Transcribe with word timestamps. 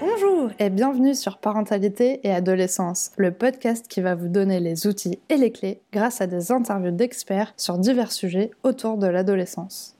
Bonjour 0.00 0.50
et 0.58 0.70
bienvenue 0.70 1.14
sur 1.14 1.38
Parentalité 1.38 2.20
et 2.22 2.32
Adolescence, 2.32 3.10
le 3.16 3.32
podcast 3.32 3.88
qui 3.88 4.00
va 4.00 4.14
vous 4.14 4.28
donner 4.28 4.60
les 4.60 4.86
outils 4.86 5.18
et 5.28 5.36
les 5.36 5.50
clés 5.50 5.80
grâce 5.92 6.20
à 6.20 6.26
des 6.26 6.52
interviews 6.52 6.92
d'experts 6.92 7.52
sur 7.56 7.78
divers 7.78 8.12
sujets 8.12 8.50
autour 8.62 8.96
de 8.96 9.08
l'adolescence. 9.08 9.96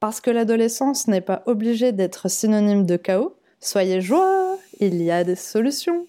Parce 0.00 0.20
que 0.20 0.30
l'adolescence 0.30 1.06
n'est 1.06 1.20
pas 1.20 1.42
obligée 1.46 1.92
d'être 1.92 2.28
synonyme 2.28 2.86
de 2.86 2.96
chaos, 2.96 3.36
soyez 3.60 4.00
joie, 4.00 4.56
il 4.80 5.02
y 5.02 5.10
a 5.10 5.24
des 5.24 5.36
solutions. 5.36 6.06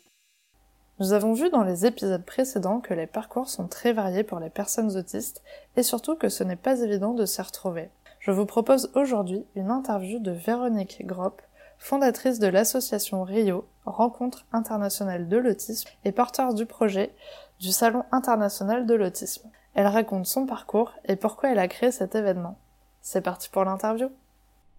Nous 1.00 1.12
avons 1.12 1.34
vu 1.34 1.50
dans 1.50 1.64
les 1.64 1.86
épisodes 1.86 2.24
précédents 2.24 2.80
que 2.80 2.94
les 2.94 3.08
parcours 3.08 3.50
sont 3.50 3.68
très 3.68 3.92
variés 3.92 4.24
pour 4.24 4.40
les 4.40 4.50
personnes 4.50 4.96
autistes 4.96 5.44
et 5.76 5.84
surtout 5.84 6.16
que 6.16 6.30
ce 6.30 6.46
n'est 6.46 6.56
pas 6.56 6.80
évident 6.80 7.14
de 7.14 7.26
s'y 7.26 7.42
retrouver. 7.42 7.90
Je 8.26 8.32
vous 8.32 8.48
propose 8.48 8.92
aujourd'hui 8.96 9.46
une 9.54 9.70
interview 9.70 10.18
de 10.18 10.32
Véronique 10.32 11.06
Gropp, 11.06 11.44
fondatrice 11.78 12.40
de 12.40 12.48
l'association 12.48 13.24
RIO, 13.24 13.68
Rencontre 13.86 14.48
internationale 14.52 15.30
de 15.30 15.38
l'autisme, 15.38 15.88
et 16.06 16.12
porteur 16.12 16.56
du 16.56 16.66
projet 16.66 17.14
du 17.60 17.72
Salon 17.72 18.04
international 18.12 18.88
de 18.88 18.96
l'autisme. 18.96 19.48
Elle 19.76 19.86
raconte 19.86 20.26
son 20.26 20.48
parcours 20.48 20.92
et 21.06 21.18
pourquoi 21.18 21.52
elle 21.52 21.60
a 21.60 21.68
créé 21.68 21.92
cet 21.92 22.16
événement. 22.16 22.58
C'est 23.04 23.22
parti 23.22 23.48
pour 23.48 23.64
l'interview. 23.64 24.10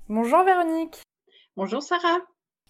Bonjour 0.09 0.43
Véronique. 0.43 1.01
Bonjour 1.57 1.85
Sarah. 1.85 2.19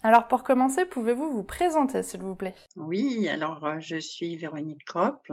Alors 0.03 0.27
pour 0.27 0.43
commencer, 0.43 0.85
pouvez-vous 0.85 1.31
vous 1.31 1.43
présenter 1.43 2.03
s'il 2.03 2.21
vous 2.21 2.35
plaît? 2.35 2.53
Oui, 2.75 3.27
alors 3.27 3.65
euh, 3.65 3.75
je 3.79 3.97
suis 3.97 4.35
Véronique 4.35 4.85
Kropp. 4.85 5.27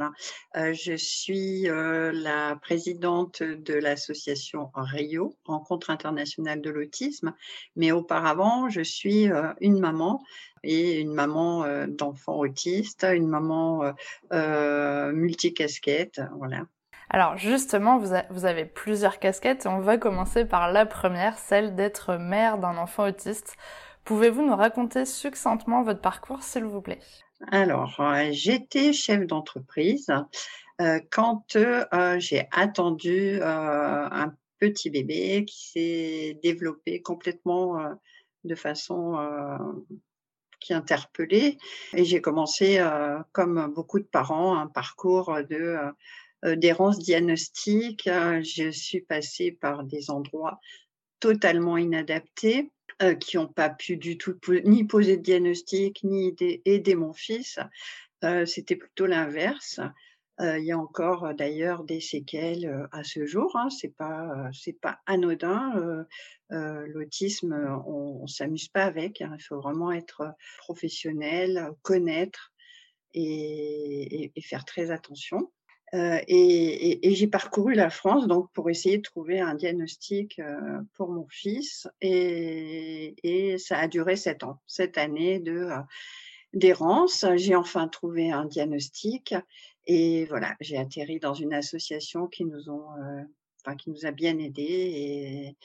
Euh, 0.56 0.72
je 0.72 0.94
suis 0.96 1.68
euh, 1.68 2.12
la 2.12 2.56
présidente 2.56 3.42
de 3.42 3.74
l'association 3.74 4.70
RIO, 4.74 5.36
Rencontre 5.44 5.90
internationale 5.90 6.62
de 6.62 6.70
l'autisme, 6.70 7.34
mais 7.76 7.92
auparavant, 7.92 8.70
je 8.70 8.80
suis 8.80 9.28
une 9.60 9.78
maman 9.78 10.22
et 10.62 10.98
une 10.98 11.12
maman 11.12 11.66
d'enfants 11.86 12.38
autistes, 12.38 13.06
une 13.08 13.28
maman 13.28 13.92
multicasquette, 14.32 16.22
voilà. 16.38 16.62
Alors 17.10 17.36
justement, 17.36 17.98
vous, 17.98 18.14
vous, 18.30 18.44
avez 18.44 18.64
plusieurs 18.64 19.18
casquettes 19.18 19.66
et 19.66 19.68
on 19.68 19.80
va 19.80 19.98
commencer 19.98 20.44
par 20.46 20.72
la 20.72 20.86
première, 20.86 21.38
celle 21.38 21.74
d'être 21.76 22.16
mère 22.16 22.58
d'un 22.58 22.76
enfant 22.78 23.06
autiste. 23.06 23.56
Pouvez-vous 24.04 24.44
nous 24.44 24.54
raconter 24.56 25.06
succinctement 25.06 25.82
votre 25.82 26.00
parcours, 26.00 26.42
s'il 26.42 26.64
vous 26.64 26.82
plaît? 26.82 27.00
Alors, 27.50 28.00
euh, 28.00 28.28
j'étais 28.32 28.92
chef 28.92 29.26
d'entreprise 29.26 30.08
euh, 30.80 31.00
quand 31.10 31.56
euh, 31.56 32.18
j'ai 32.18 32.46
attendu 32.52 33.40
un 33.42 34.34
petit 34.58 34.90
bébé 34.90 35.44
qui 35.46 35.70
s'est 35.70 36.38
développé 36.42 37.00
complètement 37.02 37.78
de 38.44 38.54
façon 38.54 39.18
qui 40.60 40.72
interpellait. 40.72 41.58
Et 41.94 42.04
j'ai 42.04 42.20
commencé, 42.20 42.82
comme 43.32 43.72
beaucoup 43.74 43.98
de 43.98 44.04
parents, 44.04 44.56
un 44.56 44.66
parcours 44.66 45.38
de 45.50 45.76
d'errance 46.56 46.98
diagnostique. 46.98 48.04
Je 48.06 48.70
suis 48.70 49.00
passée 49.00 49.52
par 49.52 49.84
des 49.84 50.10
endroits 50.10 50.60
totalement 51.24 51.78
inadaptés 51.78 52.70
euh, 53.00 53.14
qui 53.14 53.38
n'ont 53.38 53.48
pas 53.48 53.70
pu 53.70 53.96
du 53.96 54.18
tout 54.18 54.38
ni 54.66 54.84
poser 54.84 55.16
de 55.16 55.22
diagnostic, 55.22 56.04
ni 56.04 56.36
aider, 56.66 56.94
mon 56.94 57.14
fils. 57.14 57.58
Euh, 58.24 58.44
c'était 58.44 58.76
plutôt 58.76 59.06
l'inverse. 59.06 59.80
Euh, 60.42 60.58
il 60.58 60.66
y 60.66 60.72
a 60.72 60.78
encore 60.78 61.32
d'ailleurs 61.32 61.84
des 61.84 62.02
séquelles 62.02 62.86
à 62.92 63.04
ce 63.04 63.24
jour. 63.24 63.56
Hein, 63.56 63.70
c'est 63.70 63.96
pas 63.96 64.50
c'est 64.52 64.78
pas 64.78 64.98
anodin. 65.06 66.04
L'autisme, 66.50 67.54
on, 67.86 68.20
on 68.22 68.26
s'amuse 68.26 68.68
pas 68.68 68.84
avec. 68.84 69.22
Hein, 69.22 69.34
il 69.38 69.42
faut 69.42 69.62
vraiment 69.62 69.92
être 69.92 70.34
professionnel, 70.58 71.70
connaître 71.80 72.52
et, 73.14 74.30
et 74.36 74.42
faire 74.42 74.66
très 74.66 74.90
attention. 74.90 75.50
Euh, 75.94 76.20
et, 76.26 77.14
j'ai 77.14 77.28
parcouru 77.28 77.74
la 77.74 77.88
France 77.88 78.26
donc 78.26 78.50
pour 78.52 78.68
essayer 78.68 78.96
de 78.96 79.02
trouver 79.02 79.38
un 79.40 79.54
diagnostic 79.54 80.40
euh, 80.40 80.80
pour 80.94 81.08
mon 81.08 81.26
fils 81.28 81.86
et, 82.00 83.56
ça 83.58 83.78
a 83.78 83.86
duré 83.86 84.16
sept 84.16 84.42
ans, 84.42 84.60
sept 84.66 84.98
années 84.98 85.38
de 85.38 85.52
euh, 85.52 85.78
d'errance. 86.52 87.24
J'ai 87.36 87.54
enfin 87.54 87.86
trouvé 87.86 88.32
un 88.32 88.44
diagnostic 88.44 89.34
et 89.86 90.24
voilà, 90.26 90.56
j'ai 90.60 90.78
atterri 90.78 91.20
dans 91.20 91.34
une 91.34 91.54
association 91.54 92.26
qui 92.26 92.44
nous 92.44 92.68
enfin 92.68 93.76
qui 93.76 93.90
nous 93.90 94.04
a 94.04 94.10
bien 94.10 94.38
aidés 94.38 95.56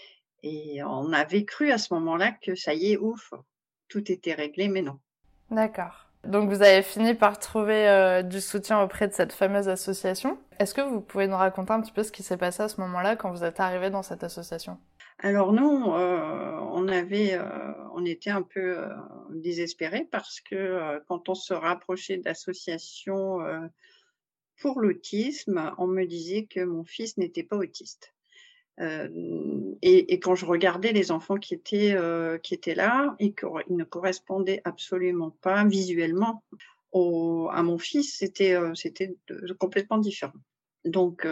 et 0.44 0.84
on 0.84 1.12
avait 1.12 1.46
cru 1.46 1.72
à 1.72 1.78
ce 1.78 1.94
moment-là 1.96 2.32
que 2.32 2.56
ça 2.56 2.74
y 2.74 2.92
est, 2.92 2.98
ouf, 2.98 3.34
tout 3.88 4.12
était 4.12 4.34
réglé, 4.34 4.68
mais 4.68 4.82
non. 4.82 5.00
D'accord. 5.50 6.09
Donc 6.26 6.50
vous 6.50 6.62
avez 6.62 6.84
fini 6.84 7.14
par 7.14 7.40
trouver 7.40 7.88
euh, 7.88 8.22
du 8.24 8.42
soutien 8.42 8.82
auprès 8.82 9.08
de 9.08 9.14
cette 9.14 9.32
fameuse 9.32 9.70
association. 9.70 10.38
Est-ce 10.60 10.74
que 10.74 10.82
vous 10.82 11.02
pouvez 11.02 11.28
nous 11.28 11.38
raconter 11.38 11.72
un 11.72 11.82
petit 11.82 11.94
peu 11.94 12.04
ce 12.04 12.12
qui 12.12 12.24
s'est 12.24 12.38
passé 12.38 12.64
à 12.64 12.70
ce 12.70 12.82
moment-là 12.82 13.16
quand 13.16 13.32
vous 13.32 13.44
êtes 13.44 13.60
arrivé 13.60 13.90
dans 13.90 14.04
cette 14.04 14.24
association? 14.24 14.78
Alors 15.20 15.54
nous, 15.54 15.92
euh, 15.94 16.60
on 16.72 16.88
euh, 16.88 17.74
on 17.94 18.06
était 18.06 18.30
un 18.30 18.42
peu 18.42 18.78
désespérés 19.32 20.08
parce 20.12 20.40
que 20.42 21.02
quand 21.08 21.30
on 21.30 21.36
se 21.36 21.54
rapprochait 21.54 22.18
d'associations 22.18 23.40
pour 24.62 24.80
l'autisme, 24.82 25.74
on 25.78 25.88
me 25.88 26.06
disait 26.06 26.46
que 26.46 26.62
mon 26.62 26.84
fils 26.84 27.18
n'était 27.18 27.44
pas 27.44 27.58
autiste. 27.58 28.14
Euh, 28.82 29.76
et, 29.82 30.20
quand 30.20 30.36
je 30.36 30.46
regardais 30.46 30.94
les 30.94 31.12
enfants 31.12 31.36
qui 31.36 31.54
étaient, 31.54 31.94
euh, 31.94 32.38
qui 32.38 32.54
étaient 32.54 32.76
là, 32.76 33.16
et 33.20 33.34
qu'ils 33.34 33.76
ne 33.76 33.84
correspondaient 33.84 34.62
absolument 34.64 35.32
pas 35.42 35.66
visuellement 35.66 36.44
à 36.94 37.62
mon 37.62 37.78
fils, 37.78 38.18
c'était 38.18 38.56
euh, 38.56 38.74
c'était 38.74 39.16
complètement 39.60 40.00
différent. 40.00 40.40
Donc 40.86 41.28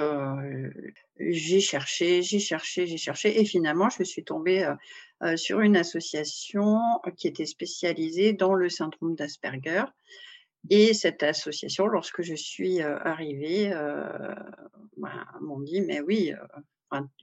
j'ai 1.19 1.61
cherché, 1.61 2.21
j'ai 2.21 2.39
cherché, 2.39 2.85
j'ai 2.85 2.97
cherché, 2.97 3.39
et 3.39 3.45
finalement 3.45 3.89
je 3.89 4.03
suis 4.03 4.25
tombée 4.25 4.69
sur 5.35 5.61
une 5.61 5.77
association 5.77 6.77
qui 7.15 7.29
était 7.29 7.45
spécialisée 7.45 8.33
dans 8.33 8.53
le 8.53 8.67
syndrome 8.67 9.15
d'Asperger. 9.15 9.85
Et 10.69 10.93
cette 10.93 11.23
association, 11.23 11.87
lorsque 11.87 12.23
je 12.23 12.35
suis 12.35 12.81
arrivée, 12.81 13.71
bah, 14.97 15.25
m'ont 15.39 15.61
dit 15.61 15.79
mais 15.79 16.01
oui, 16.01 16.33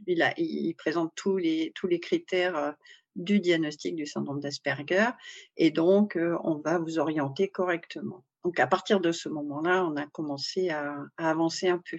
il, 0.07 0.75
présente 0.77 1.13
tous 1.15 1.37
les, 1.37 1.73
critères 2.01 2.57
euh, 2.57 2.73
du 3.17 3.41
diagnostic 3.41 3.95
du 3.95 4.07
syndrome 4.07 4.41
d'Asperger 4.41 5.11
et 5.57 5.71
donc 5.71 6.17
euh, 6.17 6.37
on 6.43 6.57
va 6.57 6.79
vous 6.79 6.99
orienter 6.99 7.49
correctement. 7.49 8.25
Donc 8.45 8.59
à 8.61 8.67
partir 8.67 9.01
de 9.01 9.13
ce 9.13 9.29
moment-là, 9.29 9.85
on 9.85 9.97
a 9.97 10.07
commencé 10.07 10.71
à, 10.71 10.97
avancer 11.17 11.69
un 11.69 11.79
peu. 11.79 11.97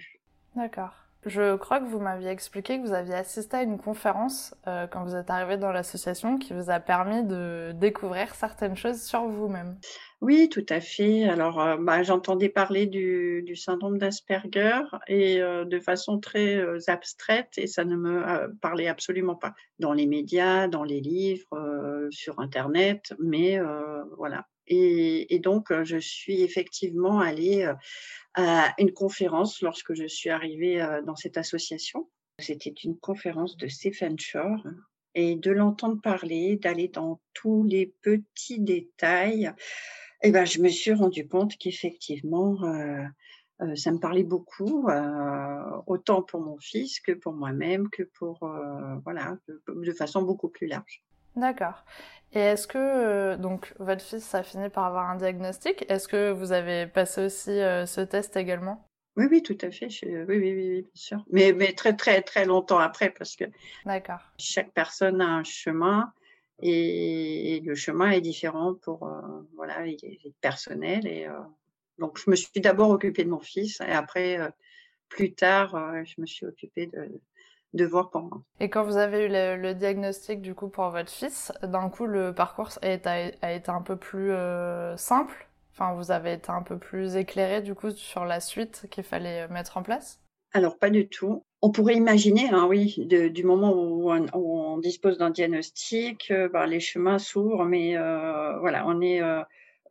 D'accord. 0.54 0.94
Je 1.26 1.56
crois 1.56 1.80
que 1.80 1.86
vous 1.86 1.98
m'aviez 1.98 2.30
expliqué 2.30 2.80
que 2.80 2.86
vous 2.86 2.92
aviez 2.92 3.14
assisté 3.14 3.56
à 3.56 3.62
une 3.64 3.78
conférence 3.78 4.54
euh, 4.68 4.86
quand 4.86 5.02
vous 5.02 5.16
êtes 5.16 5.28
arrivé 5.28 5.56
dans 5.56 5.72
l'association 5.72 6.38
qui 6.38 6.52
vous 6.52 6.70
a 6.70 6.78
permis 6.78 7.24
de 7.24 7.72
découvrir 7.74 8.32
certaines 8.36 8.76
choses 8.76 9.02
sur 9.02 9.26
vous-même. 9.26 9.76
Oui, 10.20 10.48
tout 10.48 10.64
à 10.68 10.80
fait. 10.80 11.24
Alors, 11.24 11.60
euh, 11.60 11.76
bah, 11.80 12.04
j'entendais 12.04 12.48
parler 12.48 12.86
du, 12.86 13.56
syndrome 13.56 13.98
d'Asperger 13.98 14.82
et 15.08 15.42
euh, 15.42 15.64
de 15.64 15.80
façon 15.80 16.20
très 16.20 16.88
abstraite 16.88 17.54
et 17.56 17.66
ça 17.66 17.84
ne 17.84 17.96
me 17.96 18.54
parlait 18.60 18.86
absolument 18.86 19.34
pas 19.34 19.52
dans 19.80 19.92
les 19.92 20.06
médias, 20.06 20.68
dans 20.68 20.84
les 20.84 21.00
livres, 21.00 22.08
sur 22.10 22.38
Internet, 22.38 23.14
mais 23.18 23.58
voilà. 24.16 24.46
Et, 24.68 25.38
donc, 25.38 25.72
je 25.84 25.98
suis 25.98 26.42
effectivement 26.42 27.20
allée 27.20 27.70
à 28.34 28.74
une 28.78 28.92
conférence 28.92 29.62
lorsque 29.62 29.94
je 29.94 30.06
suis 30.06 30.30
arrivée 30.30 30.84
dans 31.06 31.16
cette 31.16 31.36
association. 31.36 32.08
C'était 32.38 32.74
une 32.84 32.98
conférence 32.98 33.56
de 33.56 33.68
Stephen 33.68 34.18
Shore 34.18 34.66
et 35.14 35.36
de 35.36 35.50
l'entendre 35.50 36.00
parler, 36.00 36.56
d'aller 36.56 36.88
dans 36.88 37.20
tous 37.32 37.64
les 37.64 37.94
petits 38.02 38.60
détails 38.60 39.52
et 40.22 40.30
ben, 40.30 40.44
je 40.44 40.60
me 40.60 40.68
suis 40.68 40.92
rendu 40.92 41.28
compte 41.28 41.56
qu'effectivement, 41.56 42.62
euh, 42.64 43.04
euh, 43.62 43.76
ça 43.76 43.92
me 43.92 43.98
parlait 43.98 44.24
beaucoup, 44.24 44.88
euh, 44.88 45.80
autant 45.86 46.22
pour 46.22 46.40
mon 46.40 46.58
fils 46.58 47.00
que 47.00 47.12
pour 47.12 47.32
moi-même, 47.32 47.88
que 47.90 48.02
pour, 48.02 48.42
euh, 48.42 48.96
voilà, 49.04 49.38
de, 49.68 49.92
façon 49.92 50.22
beaucoup 50.22 50.48
plus 50.48 50.66
large. 50.66 51.02
D'accord. 51.36 51.84
Et 52.32 52.40
est-ce 52.40 52.66
que, 52.66 52.78
euh, 52.78 53.36
donc, 53.36 53.72
votre 53.78 54.02
fils 54.02 54.34
a 54.34 54.42
fini 54.42 54.68
par 54.68 54.84
avoir 54.84 55.08
un 55.08 55.16
diagnostic? 55.16 55.84
Est-ce 55.88 56.08
que 56.08 56.32
vous 56.32 56.52
avez 56.52 56.86
passé 56.86 57.24
aussi 57.24 57.50
ce 57.50 58.00
test 58.00 58.36
également? 58.36 58.86
Oui, 59.16 59.26
oui, 59.30 59.42
tout 59.42 59.56
à 59.62 59.70
fait. 59.70 59.88
Je, 59.88 60.06
oui, 60.06 60.38
oui, 60.38 60.52
oui, 60.52 60.82
bien 60.82 60.90
sûr. 60.94 61.24
Mais, 61.30 61.52
mais 61.52 61.72
très, 61.72 61.96
très, 61.96 62.20
très 62.20 62.44
longtemps 62.44 62.78
après, 62.78 63.10
parce 63.10 63.34
que 63.34 63.44
chaque 64.38 64.72
personne 64.72 65.20
a 65.20 65.26
un 65.26 65.44
chemin. 65.44 66.12
Et, 66.60 67.60
le 67.64 67.74
chemin 67.74 68.10
est 68.10 68.20
différent 68.20 68.74
pour 68.74 69.06
euh, 69.06 69.20
voilà, 69.54 69.86
il 69.86 69.96
est 70.04 70.34
personnel. 70.40 71.06
Et 71.06 71.26
euh, 71.26 71.38
donc, 71.98 72.18
je 72.22 72.30
me 72.30 72.36
suis 72.36 72.60
d'abord 72.60 72.90
occupée 72.90 73.24
de 73.24 73.30
mon 73.30 73.40
fils 73.40 73.80
et 73.80 73.92
après, 73.92 74.38
euh, 74.38 74.48
plus 75.08 75.34
tard, 75.34 75.76
je 76.04 76.20
me 76.20 76.26
suis 76.26 76.46
occupée 76.46 76.86
de, 76.86 77.20
devoir 77.74 78.10
pour 78.10 78.22
moi. 78.22 78.42
Et 78.60 78.70
quand 78.70 78.84
vous 78.84 78.96
avez 78.96 79.26
eu 79.26 79.28
le, 79.28 79.74
diagnostic 79.74 80.40
du 80.40 80.54
coup 80.54 80.68
pour 80.68 80.90
votre 80.90 81.10
fils, 81.10 81.52
d'un 81.62 81.88
coup 81.88 82.06
le 82.06 82.34
parcours 82.34 82.70
a, 82.82 83.52
été 83.52 83.70
un 83.70 83.82
peu 83.82 83.96
plus 83.96 84.32
simple? 84.96 85.48
Enfin, 85.72 85.94
vous 85.94 86.10
avez 86.10 86.32
été 86.32 86.50
un 86.50 86.62
peu 86.62 86.78
plus 86.78 87.16
éclairé 87.16 87.60
du 87.60 87.74
coup 87.74 87.90
sur 87.90 88.24
la 88.24 88.40
suite 88.40 88.86
qu'il 88.90 89.04
fallait 89.04 89.46
mettre 89.48 89.76
en 89.76 89.82
place? 89.82 90.20
Alors, 90.56 90.78
pas 90.78 90.88
du 90.88 91.06
tout. 91.06 91.44
On 91.60 91.70
pourrait 91.70 91.96
imaginer, 91.96 92.48
hein, 92.50 92.66
oui, 92.66 92.96
du 93.06 93.44
moment 93.44 93.74
où 93.74 94.10
on, 94.10 94.78
dispose 94.78 95.18
d'un 95.18 95.28
diagnostic, 95.28 96.30
euh, 96.30 96.48
ben, 96.48 96.64
les 96.66 96.80
chemins 96.80 97.18
s'ouvrent, 97.18 97.64
mais 97.64 97.96
euh, 97.96 98.58
voilà, 98.60 98.86
on 98.86 99.00
est 99.00 99.20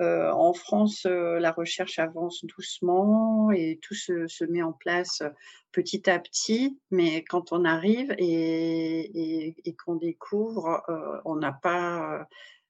euh, 0.01 0.31
en 0.31 0.53
France, 0.53 1.05
la 1.05 1.51
recherche 1.51 1.99
avance 1.99 2.45
doucement 2.45 3.51
et 3.51 3.79
tout 3.81 3.95
se, 3.95 4.45
met 4.45 4.61
en 4.61 4.73
place 4.73 5.23
petit 5.71 6.09
à 6.09 6.19
petit, 6.19 6.79
mais 6.91 7.23
quand 7.23 7.51
on 7.51 7.65
arrive 7.65 8.13
et 8.17 9.75
qu'on 9.83 9.95
découvre, 9.95 10.83
on 11.25 11.35
n'a 11.35 11.53
pas 11.53 12.27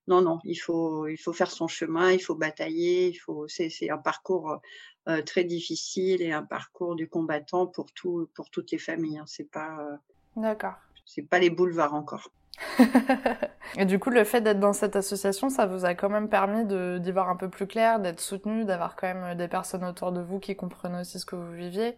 non, 0.08 0.22
non, 0.22 0.40
il 0.44 0.56
faut, 0.56 1.08
il 1.08 1.18
faut 1.18 1.34
faire 1.34 1.50
son 1.50 1.68
chemin, 1.68 2.12
il 2.12 2.20
faut 2.20 2.36
batailler, 2.36 3.10
il 3.10 3.16
faut, 3.16 3.48
c'est, 3.48 3.90
un 3.90 3.98
parcours 3.98 4.60
euh, 5.08 5.22
très 5.24 5.44
difficile 5.44 6.22
et 6.22 6.32
un 6.32 6.44
parcours 6.44 6.96
du 6.96 7.10
combattant 7.10 7.66
pour 7.66 7.92
tout, 7.92 8.30
pour 8.36 8.50
toutes 8.50 8.72
les 8.72 8.78
familles. 8.78 9.18
Hein. 9.18 9.26
C'est 9.26 9.50
pas, 9.50 9.80
euh, 9.80 9.96
d'accord. 10.36 10.76
C'est 11.06 11.24
pas 11.24 11.40
les 11.40 11.50
boulevards 11.50 11.94
encore. 11.94 12.32
et 13.78 13.86
du 13.86 14.00
coup, 14.00 14.10
le 14.10 14.24
fait 14.24 14.42
d'être 14.42 14.60
dans 14.60 14.74
cette 14.74 14.96
association, 14.96 15.50
ça 15.50 15.66
vous 15.66 15.86
a 15.86 15.94
quand 15.94 16.10
même 16.10 16.30
permis 16.30 16.66
d'y 16.66 17.12
voir 17.12 17.30
un 17.30 17.36
peu 17.36 17.50
plus 17.50 17.68
clair, 17.68 18.00
d'être 18.00 18.20
soutenu, 18.20 18.66
d'avoir 18.66 18.96
quand 18.96 19.14
même 19.14 19.38
des 19.38 19.48
personnes 19.48 19.84
autour 19.84 20.12
de 20.12 20.22
vous 20.22 20.40
qui 20.40 20.56
comprennent 20.56 20.96
aussi 20.96 21.20
ce 21.20 21.26
que 21.26 21.36
vous 21.36 21.52
viviez? 21.52 21.98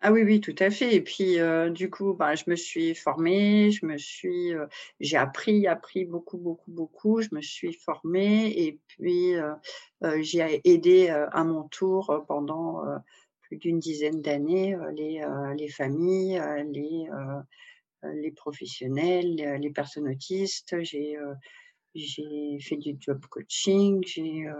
Ah 0.00 0.12
oui, 0.12 0.22
oui, 0.22 0.40
tout 0.40 0.54
à 0.60 0.70
fait. 0.70 0.94
Et 0.94 1.00
puis, 1.00 1.40
euh, 1.40 1.70
du 1.70 1.90
coup, 1.90 2.14
bah, 2.14 2.36
je 2.36 2.44
me 2.46 2.54
suis 2.54 2.94
formée, 2.94 3.72
je 3.72 3.84
me 3.84 3.98
suis, 3.98 4.54
euh, 4.54 4.66
j'ai 5.00 5.16
appris, 5.16 5.66
appris 5.66 6.04
beaucoup, 6.04 6.38
beaucoup, 6.38 6.70
beaucoup. 6.70 7.20
Je 7.20 7.30
me 7.32 7.40
suis 7.40 7.72
formée 7.72 8.46
et 8.56 8.78
puis 8.86 9.34
euh, 9.34 9.54
j'ai 10.20 10.60
aidé 10.64 11.08
à 11.08 11.42
mon 11.42 11.64
tour 11.64 12.24
pendant 12.28 12.84
plus 13.42 13.56
d'une 13.56 13.80
dizaine 13.80 14.22
d'années 14.22 14.76
les, 14.94 15.20
les 15.56 15.68
familles, 15.68 16.40
les, 16.70 17.08
les 18.02 18.30
professionnels, 18.30 19.34
les 19.60 19.70
personnes 19.70 20.08
autistes. 20.08 20.82
J'ai 20.82 21.18
j'ai 21.94 22.58
fait 22.60 22.76
du 22.76 22.96
job 22.98 23.24
coaching, 23.28 24.02
j'ai 24.06 24.46
euh, 24.46 24.54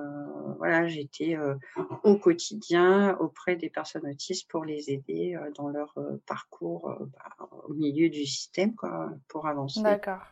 voilà, 0.58 0.86
j'étais 0.88 1.36
euh, 1.36 1.54
au 2.02 2.16
quotidien 2.16 3.16
auprès 3.18 3.56
des 3.56 3.70
personnes 3.70 4.06
autistes 4.06 4.50
pour 4.50 4.64
les 4.64 4.90
aider 4.90 5.36
euh, 5.36 5.50
dans 5.56 5.68
leur 5.68 5.94
parcours 6.26 6.94
bah, 7.12 7.48
au 7.68 7.74
milieu 7.74 8.08
du 8.08 8.24
système 8.24 8.74
quoi, 8.74 9.10
pour 9.28 9.46
avancer. 9.46 9.82
D'accord. 9.82 10.22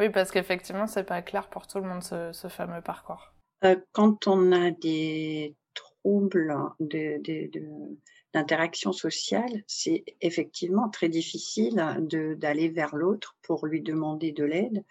Oui, 0.00 0.10
parce 0.10 0.30
qu'effectivement, 0.30 0.86
c'est 0.86 1.04
pas 1.04 1.22
clair 1.22 1.48
pour 1.50 1.66
tout 1.66 1.78
le 1.78 1.84
monde 1.84 2.02
ce, 2.02 2.32
ce 2.32 2.48
fameux 2.48 2.80
parcours. 2.80 3.32
quand 3.92 4.28
on 4.28 4.52
a 4.52 4.70
des 4.70 5.56
troubles 5.74 6.54
de, 6.78 7.20
d'interaction 8.38 8.92
sociale, 8.92 9.64
c'est 9.66 10.04
effectivement 10.20 10.88
très 10.88 11.08
difficile 11.08 11.74
d'aller 12.38 12.68
vers 12.68 12.94
l'autre 12.94 13.36
pour 13.42 13.66
lui 13.66 13.80
demander 13.82 14.30
de 14.30 14.44
l'aide 14.44 14.84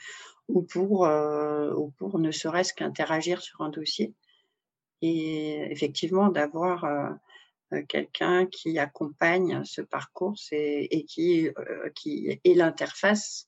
ou 0.50 0.64
pour, 0.64 1.06
euh, 1.06 1.74
ou 1.74 1.90
pour 1.92 2.20
ne 2.20 2.32
serait-ce 2.32 2.74
qu'interagir 2.74 3.42
sur 3.42 3.62
un 3.62 3.70
dossier. 3.70 4.14
Et 5.02 5.72
effectivement, 5.72 6.28
d'avoir 6.30 6.84
euh, 6.84 7.10
euh, 7.74 7.84
quelqu'un 7.88 8.48
qui 8.48 8.80
accompagne 8.80 9.64
ce 9.64 9.82
parcours 9.82 10.36
et, 10.52 11.06
qui, 11.06 11.50
qui 11.96 12.40
est 12.44 12.54
l'interface 12.54 13.48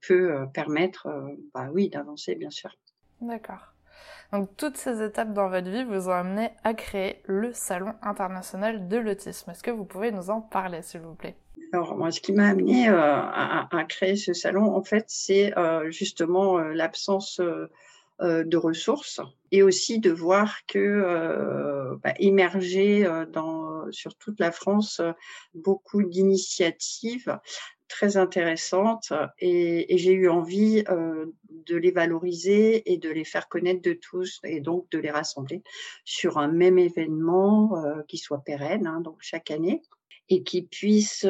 peut 0.00 0.46
permettre, 0.54 1.06
bah 1.54 1.68
oui, 1.72 1.90
d'avancer, 1.90 2.34
bien 2.34 2.50
sûr. 2.50 2.70
D'accord. 3.20 3.74
Donc 4.32 4.56
toutes 4.56 4.76
ces 4.76 5.02
étapes 5.02 5.32
dans 5.32 5.48
votre 5.48 5.68
vie 5.68 5.84
vous 5.84 6.08
ont 6.08 6.12
amené 6.12 6.50
à 6.64 6.74
créer 6.74 7.20
le 7.26 7.52
Salon 7.52 7.94
international 8.02 8.88
de 8.88 8.96
l'autisme. 8.96 9.50
Est-ce 9.50 9.62
que 9.62 9.70
vous 9.70 9.84
pouvez 9.84 10.12
nous 10.12 10.30
en 10.30 10.40
parler, 10.40 10.82
s'il 10.82 11.00
vous 11.00 11.14
plaît? 11.14 11.36
Alors, 11.72 11.96
moi, 11.96 12.10
ce 12.10 12.20
qui 12.20 12.32
m'a 12.32 12.48
amené 12.48 12.88
euh, 12.88 12.98
à, 12.98 13.84
créer 13.88 14.16
ce 14.16 14.32
salon, 14.32 14.74
en 14.74 14.82
fait, 14.82 15.04
c'est 15.08 15.56
euh, 15.56 15.90
justement 15.90 16.58
euh, 16.58 16.72
l'absence 16.72 17.40
de 18.20 18.56
ressources 18.58 19.18
et 19.50 19.62
aussi 19.62 19.98
de 19.98 20.10
voir 20.10 20.66
que 20.66 21.96
bah, 22.04 22.12
émerger 22.18 23.08
dans, 23.32 23.90
sur 23.92 24.14
toute 24.14 24.38
la 24.38 24.52
France 24.52 25.00
beaucoup 25.54 26.02
d'initiatives 26.02 27.38
très 27.90 28.16
intéressantes 28.16 29.12
et, 29.38 29.98
j'ai 29.98 30.12
eu 30.12 30.28
envie 30.28 30.84
de 30.84 31.76
les 31.76 31.90
valoriser 31.90 32.90
et 32.90 32.96
de 32.96 33.10
les 33.10 33.24
faire 33.24 33.48
connaître 33.48 33.82
de 33.82 33.92
tous 33.92 34.40
et 34.44 34.60
donc 34.60 34.88
de 34.90 34.98
les 34.98 35.10
rassembler 35.10 35.62
sur 36.04 36.38
un 36.38 36.48
même 36.48 36.78
événement 36.78 37.84
qui 38.08 38.16
soit 38.16 38.42
pérenne, 38.44 38.86
hein, 38.86 39.00
donc 39.00 39.16
chaque 39.20 39.50
année 39.50 39.82
et 40.30 40.44
qui 40.44 40.62
puisse 40.62 41.26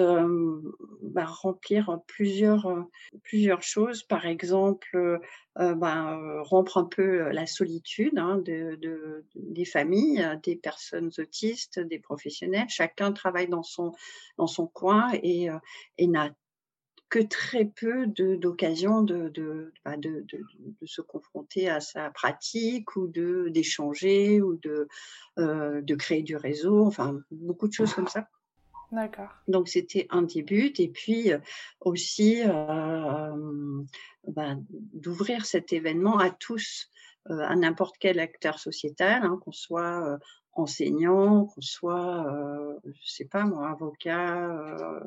bah, 1.01 1.25
remplir 1.25 2.01
plusieurs, 2.07 2.87
plusieurs 3.23 3.63
choses. 3.63 4.03
Par 4.03 4.27
exemple, 4.27 5.19
bah, 5.57 6.21
rompre 6.43 6.77
un 6.77 6.85
peu 6.85 7.31
la 7.31 7.47
solitude 7.47 8.19
hein, 8.19 8.37
de, 8.37 8.77
de, 8.77 9.25
des 9.35 9.65
familles, 9.65 10.39
des 10.43 10.55
personnes 10.55 11.11
autistes, 11.17 11.81
des 11.81 11.99
professionnels. 11.99 12.69
Chacun 12.69 13.13
travaille 13.13 13.49
dans 13.49 13.63
son, 13.63 13.93
dans 14.37 14.47
son 14.47 14.67
coin 14.67 15.11
et, 15.23 15.49
et 15.97 16.07
n'a 16.07 16.31
que 17.11 17.19
très 17.19 17.65
peu 17.65 18.07
d'occasions 18.07 19.03
de, 19.03 19.29
de, 19.31 19.73
bah, 19.85 19.97
de, 19.97 20.25
se 20.85 21.03
confronter 21.03 21.69
à 21.69 21.81
sa 21.81 22.11
pratique 22.11 22.97
ou 22.97 23.09
d'échanger 23.09 24.41
ou 24.41 24.57
de, 24.57 24.89
de 25.37 25.95
créer 25.97 26.23
du 26.23 26.37
réseau, 26.37 26.87
enfin 26.87 27.21
beaucoup 27.31 27.69
de 27.69 27.73
choses 27.73 27.93
comme 27.93 28.09
ça. 28.09 28.29
D'accord. 28.93 29.31
Donc 29.47 29.69
c'était 29.69 30.07
un 30.11 30.23
début 30.23 30.73
et 30.79 30.89
puis 30.89 31.31
aussi 31.81 32.43
euh, 32.45 33.83
ben, 34.27 34.65
d'ouvrir 34.71 35.47
cet 35.47 35.73
événement 35.73 36.19
à 36.19 36.31
tous, 36.31 36.91
euh, 37.31 37.41
à 37.41 37.55
n'importe 37.55 37.97
quel 37.99 38.19
acteur 38.19 38.59
sociétal, 38.59 39.23
hein, 39.23 39.39
qu'on 39.43 39.53
soit 39.53 40.19
enseignant, 40.53 41.47
qu'on 41.47 41.61
soit, 41.61 42.27
je 42.85 43.11
sais 43.11 43.25
pas 43.25 43.45
moi, 43.45 43.71
avocat, 43.71 44.51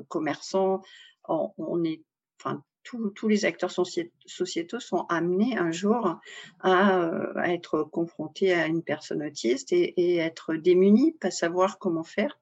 commerçant, 0.08 0.82
on, 1.28 1.84
est, 1.84 2.02
enfin 2.40 2.64
tous 2.84 3.28
les 3.30 3.46
acteurs 3.46 3.72
sociétaux 3.72 4.80
sont 4.80 5.06
amenés 5.08 5.58
un 5.58 5.72
jour 5.72 6.20
à, 6.60 7.32
être 7.46 7.84
confrontés 7.84 8.54
à 8.54 8.68
une 8.68 8.84
personne 8.84 9.24
autiste 9.24 9.72
et, 9.72 9.94
et 10.02 10.18
être 10.18 10.56
démunis, 10.56 11.14
pas 11.14 11.32
savoir 11.32 11.80
comment 11.80 12.04
faire. 12.04 12.38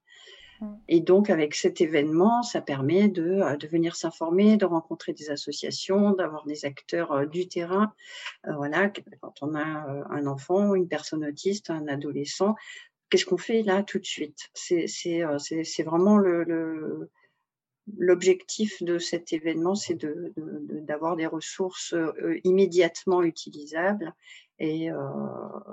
Et 0.88 1.00
donc, 1.00 1.30
avec 1.30 1.56
cet 1.56 1.82
événement, 1.82 2.44
ça 2.44 2.62
permet 2.62 3.08
de, 3.08 3.42
euh, 3.42 3.58
de 3.58 3.68
venir 3.68 3.96
s'informer, 3.96 4.58
de 4.58 4.66
rencontrer 4.66 5.14
des 5.14 5.32
associations, 5.32 6.12
d'avoir 6.12 6.46
des 6.46 6.66
acteurs 6.66 7.12
euh, 7.12 7.26
du 7.26 7.48
terrain. 7.48 7.94
Euh, 8.48 8.54
voilà, 8.54 8.92
quand 9.22 9.34
on 9.42 9.56
a 9.56 9.62
un 9.62 10.28
enfant, 10.28 10.76
une 10.76 10.88
personne 10.88 11.26
autiste, 11.26 11.72
un 11.72 11.88
adolescent, 11.88 12.56
qu'est-ce 13.10 13.26
qu'on 13.26 13.38
fait 13.38 13.64
là 13.64 13.82
tout 13.82 13.98
de 13.98 14.06
suite? 14.06 14.50
C'est 14.54 15.84
vraiment 15.84 16.18
le, 16.18 17.10
l'objectif 17.98 18.82
de 18.84 18.98
cet 18.98 19.34
événement, 19.34 19.76
c'est 19.76 19.96
d'avoir 19.96 21.16
de, 21.16 21.22
de, 21.22 21.24
des 21.24 21.28
ressources 21.28 21.96
immédiatement 22.44 23.24
utilisables 23.24 24.14
et, 24.62 24.92
euh, 24.92 24.98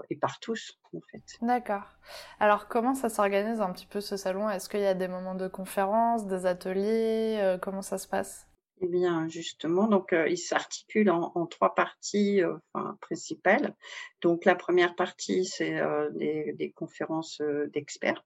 et 0.08 0.16
par 0.16 0.40
tous, 0.40 0.78
en 0.94 1.00
fait. 1.00 1.22
D'accord. 1.42 1.84
Alors, 2.40 2.68
comment 2.68 2.94
ça 2.94 3.10
s'organise 3.10 3.60
un 3.60 3.70
petit 3.72 3.86
peu 3.86 4.00
ce 4.00 4.16
salon? 4.16 4.48
Est-ce 4.48 4.68
qu'il 4.68 4.80
y 4.80 4.86
a 4.86 4.94
des 4.94 5.08
moments 5.08 5.34
de 5.34 5.46
conférences, 5.46 6.26
des 6.26 6.46
ateliers 6.46 7.38
euh, 7.38 7.58
Comment 7.58 7.82
ça 7.82 7.98
se 7.98 8.08
passe? 8.08 8.46
Eh 8.80 8.86
bien, 8.86 9.28
justement, 9.28 9.88
donc 9.88 10.12
euh, 10.12 10.28
il 10.28 10.38
s'articule 10.38 11.10
en, 11.10 11.32
en, 11.34 11.46
trois 11.46 11.74
parties 11.74 12.40
enfin, 12.72 12.96
principales. 13.00 13.76
Donc, 14.22 14.46
la 14.46 14.54
première 14.54 14.94
partie, 14.94 15.44
c'est 15.44 15.80
des, 16.14 16.54
des, 16.54 16.70
conférences 16.70 17.42
d'experts. 17.72 18.24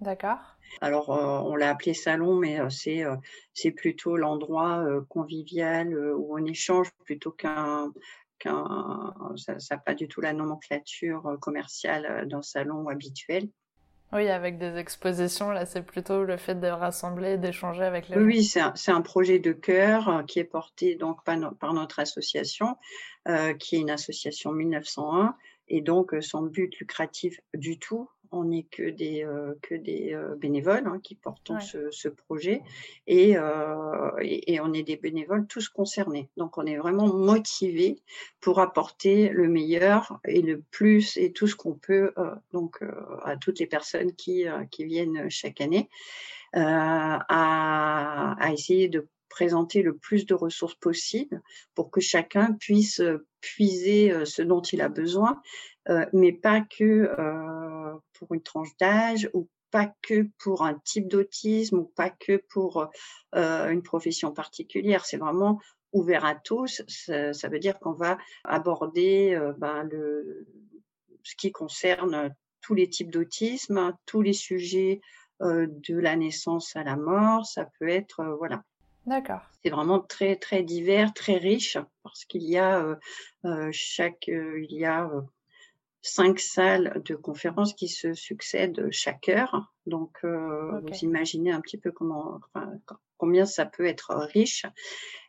D'accord. 0.00 0.38
Alors, 0.80 1.08
on 1.10 1.56
l'a 1.56 1.70
appelé 1.70 1.94
salon, 1.94 2.36
mais 2.36 2.58
c'est 2.70 3.02
c'est 3.52 3.72
plutôt 3.72 4.16
l'endroit 4.16 4.84
convivial 5.08 5.98
où 6.14 6.38
on 6.38 6.44
échange 6.44 6.90
plutôt 7.04 7.32
qu'un 7.32 7.90
ça 9.36 9.54
n'a 9.70 9.78
pas 9.78 9.94
du 9.94 10.08
tout 10.08 10.20
la 10.20 10.32
nomenclature 10.32 11.26
euh, 11.26 11.36
commerciale 11.36 12.06
euh, 12.06 12.24
d'un 12.24 12.42
salon 12.42 12.88
habituel. 12.88 13.48
Oui, 14.12 14.28
avec 14.28 14.58
des 14.58 14.76
expositions, 14.76 15.52
là, 15.52 15.66
c'est 15.66 15.82
plutôt 15.82 16.24
le 16.24 16.36
fait 16.36 16.56
de 16.56 16.66
rassembler, 16.66 17.38
d'échanger 17.38 17.84
avec 17.84 18.08
les. 18.08 18.16
Oui, 18.16 18.42
c'est 18.42 18.60
un, 18.60 18.74
un, 18.88 19.02
projet 19.02 19.38
de 19.38 19.52
cœur 19.52 20.08
euh, 20.08 20.22
qui 20.24 20.40
est 20.40 20.44
porté 20.44 20.96
donc 20.96 21.22
par, 21.24 21.36
par 21.60 21.74
notre 21.74 22.00
association, 22.00 22.76
qui 23.60 23.76
est 23.76 23.80
une 23.80 23.90
association 23.90 24.50
1901, 24.50 25.36
et 25.68 25.82
donc 25.82 26.16
sans 26.22 26.42
but 26.42 26.74
lucratif 26.80 27.38
du 27.54 27.78
tout. 27.78 28.08
On 28.32 28.44
n'est 28.44 28.64
que 28.64 28.88
des, 28.90 29.24
euh, 29.24 29.54
que 29.62 29.74
des 29.74 30.14
euh, 30.14 30.36
bénévoles 30.36 30.86
hein, 30.86 31.00
qui 31.02 31.14
portent 31.14 31.52
ce, 31.60 32.08
projet 32.08 32.62
et, 33.06 33.36
et, 34.20 34.60
on 34.60 34.72
est 34.72 34.82
des 34.82 34.96
bénévoles 34.96 35.46
tous 35.46 35.68
concernés. 35.68 36.28
Donc 36.36 36.58
on 36.58 36.66
est 36.66 36.76
vraiment 36.76 37.12
motivés 37.12 37.96
pour 38.40 38.60
apporter 38.60 39.28
le 39.28 39.48
meilleur 39.48 40.20
et 40.24 40.42
le 40.42 40.62
plus 40.70 41.16
et 41.16 41.32
tout 41.32 41.46
ce 41.46 41.56
qu'on 41.56 41.74
peut 41.74 42.12
donc 42.52 42.82
à 43.22 43.36
toutes 43.36 43.58
les 43.58 43.66
personnes 43.66 44.12
qui, 44.14 44.44
qui 44.70 44.84
viennent 44.84 45.30
chaque 45.30 45.60
année 45.60 45.88
à, 46.52 47.24
à 48.38 48.52
essayer 48.52 48.88
de 48.88 49.06
présenter 49.28 49.82
le 49.82 49.96
plus 49.96 50.26
de 50.26 50.34
ressources 50.34 50.74
possible 50.74 51.40
pour 51.74 51.90
que 51.90 52.00
chacun 52.00 52.52
puisse 52.54 53.00
puiser 53.40 54.12
ce 54.24 54.42
dont 54.42 54.60
il 54.60 54.82
a 54.82 54.88
besoin, 54.88 55.40
mais 56.12 56.32
pas 56.32 56.60
que 56.60 57.14
pour 58.14 58.34
une 58.34 58.42
tranche 58.42 58.76
d'âge 58.78 59.30
ou 59.34 59.48
pas 59.70 59.92
que 60.02 60.28
pour 60.38 60.62
un 60.62 60.74
type 60.84 61.08
d'autisme 61.08 61.78
ou 61.78 61.84
pas 61.84 62.10
que 62.10 62.36
pour 62.48 62.88
une 63.32 63.82
profession 63.82 64.32
particulière. 64.32 65.04
C'est 65.04 65.16
vraiment 65.16 65.60
ouvert 65.92 66.24
à 66.24 66.34
tous. 66.34 66.82
Ça, 66.88 67.48
veut 67.48 67.58
dire 67.58 67.78
qu'on 67.78 67.92
va 67.92 68.18
aborder 68.44 69.38
ben, 69.58 69.84
le, 69.84 70.46
ce 71.22 71.34
qui 71.36 71.50
concerne 71.50 72.34
tous 72.60 72.74
les 72.74 72.88
types 72.88 73.10
d'autisme, 73.10 73.94
tous 74.06 74.22
les 74.22 74.34
sujets 74.34 75.00
de 75.40 75.96
la 75.96 76.16
naissance 76.16 76.76
à 76.76 76.84
la 76.84 76.96
mort. 76.96 77.46
Ça 77.46 77.68
peut 77.78 77.88
être 77.88 78.24
voilà 78.38 78.62
D'accord. 79.06 79.40
C'est 79.62 79.70
vraiment 79.70 80.00
très 80.00 80.36
très 80.36 80.62
divers, 80.62 81.12
très 81.14 81.36
riche 81.36 81.78
parce 82.02 82.24
qu'il 82.24 82.42
y 82.42 82.58
a 82.58 82.78
euh, 82.78 82.96
euh, 83.44 83.68
chaque 83.72 84.28
euh, 84.28 84.64
il 84.68 84.76
y 84.76 84.84
a 84.84 85.10
cinq 86.02 86.40
salles 86.40 87.02
de 87.04 87.14
conférences 87.14 87.74
qui 87.74 87.88
se 87.88 88.14
succèdent 88.14 88.88
chaque 88.90 89.28
heure. 89.28 89.72
Donc 89.86 90.18
vous 90.24 90.96
imaginez 91.02 91.52
un 91.52 91.60
petit 91.60 91.78
peu 91.78 91.90
comment 91.90 92.40
enfin, 92.54 92.72
combien 93.18 93.46
ça 93.46 93.66
peut 93.66 93.86
être 93.86 94.14
riche 94.14 94.66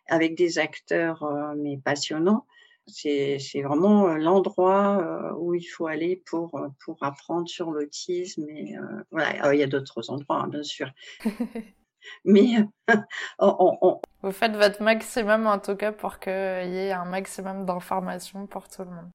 avec 0.08 0.36
des 0.36 0.60
acteurs 0.60 1.25
mais 1.58 1.78
passionnants. 1.78 2.46
C'est 2.88 3.38
vraiment 3.63 4.08
l'endroit 4.16 5.36
où 5.40 5.54
il 5.54 5.63
faut 5.63 5.88
aller 5.88 6.24
pour, 6.25 6.60
pour 6.84 6.98
apprendre 7.01 7.48
sur 7.48 7.72
l'autisme. 7.72 8.50
Et 8.50 8.75
voilà, 9.12 9.54
il 9.54 9.60
y 9.60 9.63
a 9.63 9.68
d'autres 9.68 10.10
endroits, 10.10 10.42
hein, 10.44 10.48
bien 10.48 10.63
sûr. 10.63 10.90
Mais 12.25 12.65
vous 13.39 14.31
faites 14.31 14.55
votre 14.55 14.81
maximum 14.81 15.48
en 15.48 15.60
tout 15.60 15.75
cas 15.75 15.91
pour 15.91 16.20
qu'il 16.20 16.31
y 16.31 16.77
ait 16.77 16.91
un 16.91 17.05
maximum 17.05 17.65
d'informations 17.65 18.48
pour 18.48 18.67
tout 18.67 18.84
le 18.84 18.89
monde. 18.89 19.12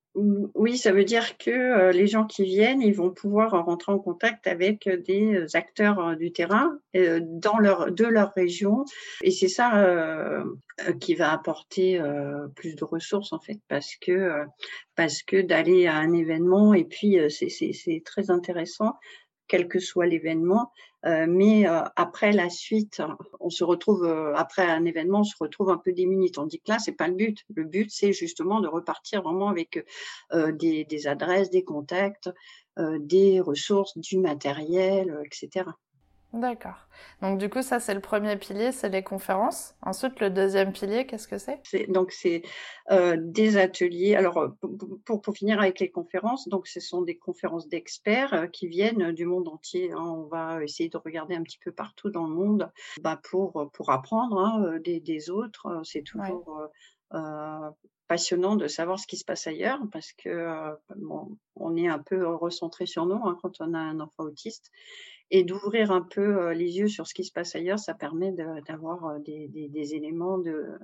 Oui, 0.54 0.78
ça 0.78 0.92
veut 0.92 1.04
dire 1.04 1.36
que 1.36 1.50
euh, 1.50 1.92
les 1.92 2.06
gens 2.06 2.24
qui 2.24 2.44
viennent, 2.44 2.80
ils 2.80 2.94
vont 2.94 3.10
pouvoir 3.10 3.50
rentrer 3.66 3.92
en 3.92 3.98
contact 3.98 4.46
avec 4.46 4.88
des 4.88 5.44
acteurs 5.54 5.98
euh, 5.98 6.14
du 6.14 6.32
terrain 6.32 6.78
euh, 6.96 7.20
dans 7.22 7.58
leur, 7.58 7.92
de 7.92 8.06
leur 8.06 8.32
région. 8.32 8.86
Et 9.22 9.30
c'est 9.30 9.48
ça 9.48 9.86
qui 11.00 11.14
va 11.14 11.32
apporter 11.32 12.00
plus 12.54 12.76
de 12.76 12.84
ressources 12.84 13.32
en 13.32 13.40
fait, 13.40 13.58
parce 13.68 13.96
que, 13.96 14.44
parce 14.94 15.22
que 15.22 15.40
d'aller 15.40 15.86
à 15.86 15.96
un 15.96 16.12
événement, 16.12 16.74
et 16.74 16.84
puis 16.84 17.18
c'est 17.30 18.02
très 18.04 18.30
intéressant 18.30 18.94
quel 19.48 19.68
que 19.68 19.78
soit 19.78 20.06
l'événement. 20.06 20.70
Euh, 21.06 21.26
mais 21.28 21.68
euh, 21.68 21.82
après 21.94 22.32
la 22.32 22.50
suite, 22.50 23.00
on 23.38 23.48
se 23.48 23.62
retrouve 23.62 24.04
euh, 24.04 24.34
après 24.34 24.66
un 24.66 24.84
événement, 24.84 25.20
on 25.20 25.24
se 25.24 25.36
retrouve 25.38 25.70
un 25.70 25.76
peu 25.76 25.92
démuni. 25.92 26.32
Tandis 26.32 26.58
que 26.58 26.72
là, 26.72 26.78
c'est 26.78 26.92
pas 26.92 27.06
le 27.06 27.14
but. 27.14 27.44
Le 27.54 27.64
but, 27.64 27.90
c'est 27.90 28.12
justement 28.12 28.60
de 28.60 28.68
repartir 28.68 29.22
vraiment 29.22 29.48
avec 29.48 29.86
des, 30.32 30.84
des, 30.84 31.06
adresses, 31.06 31.50
des 31.50 31.64
contacts, 31.64 32.30
des 32.78 33.40
ressources, 33.40 33.96
du 33.98 34.18
matériel, 34.18 35.22
etc. 35.24 35.70
D'accord. 36.36 36.86
Donc 37.22 37.38
du 37.38 37.48
coup, 37.48 37.62
ça 37.62 37.80
c'est 37.80 37.94
le 37.94 38.00
premier 38.00 38.36
pilier, 38.36 38.70
c'est 38.70 38.90
les 38.90 39.02
conférences. 39.02 39.74
Ensuite, 39.80 40.20
le 40.20 40.28
deuxième 40.28 40.70
pilier, 40.70 41.06
qu'est-ce 41.06 41.28
que 41.28 41.38
c'est? 41.38 41.62
Donc 41.88 42.12
c'est 42.12 42.42
euh, 42.90 43.16
des 43.18 43.56
ateliers. 43.56 44.16
Alors 44.16 44.36
euh, 44.36 44.48
pour, 45.06 45.22
pour, 45.22 45.34
finir 45.34 45.58
avec 45.58 45.80
les 45.80 45.90
conférences, 45.90 46.46
donc 46.48 46.66
ce 46.66 46.78
sont 46.78 47.00
des 47.00 47.16
conférences 47.16 47.68
d'experts 47.68 48.34
euh, 48.34 48.46
qui 48.48 48.68
viennent 48.68 49.12
du 49.12 49.24
monde 49.24 49.48
entier. 49.48 49.92
Hein. 49.92 50.02
On 50.02 50.24
va 50.24 50.62
essayer 50.62 50.90
de 50.90 50.98
regarder 50.98 51.34
un 51.34 51.42
petit 51.42 51.58
peu 51.58 51.72
partout 51.72 52.10
dans 52.10 52.26
le 52.26 52.34
monde 52.34 52.70
bah, 53.00 53.18
pour 53.30 53.70
pour 53.72 53.90
apprendre 53.90 54.38
hein, 54.38 54.78
des, 54.84 55.00
des, 55.00 55.30
autres. 55.30 55.80
C'est 55.84 56.02
toujours 56.02 56.70
passionnant 58.08 58.56
de 58.56 58.68
savoir 58.68 58.98
ce 58.98 59.06
qui 59.06 59.16
se 59.16 59.24
passe 59.24 59.46
ailleurs 59.46 59.80
parce 59.90 60.12
que 60.12 60.76
bon, 60.96 61.38
on 61.54 61.76
est 61.76 61.88
un 61.88 61.98
peu 61.98 62.26
recentré 62.26 62.84
sur 62.84 63.06
nous 63.06 63.20
hein, 63.24 63.38
quand 63.40 63.60
on 63.60 63.72
a 63.72 63.78
un 63.78 64.00
enfant 64.00 64.24
autiste 64.24 64.70
et 65.30 65.44
d'ouvrir 65.44 65.90
un 65.90 66.02
peu 66.02 66.52
les 66.52 66.78
yeux 66.78 66.88
sur 66.88 67.06
ce 67.06 67.14
qui 67.14 67.24
se 67.24 67.32
passe 67.32 67.54
ailleurs, 67.54 67.78
ça 67.78 67.94
permet 67.94 68.32
d'avoir 68.66 69.18
des, 69.20 69.48
des, 69.48 69.94
éléments 69.94 70.38
de 70.38 70.78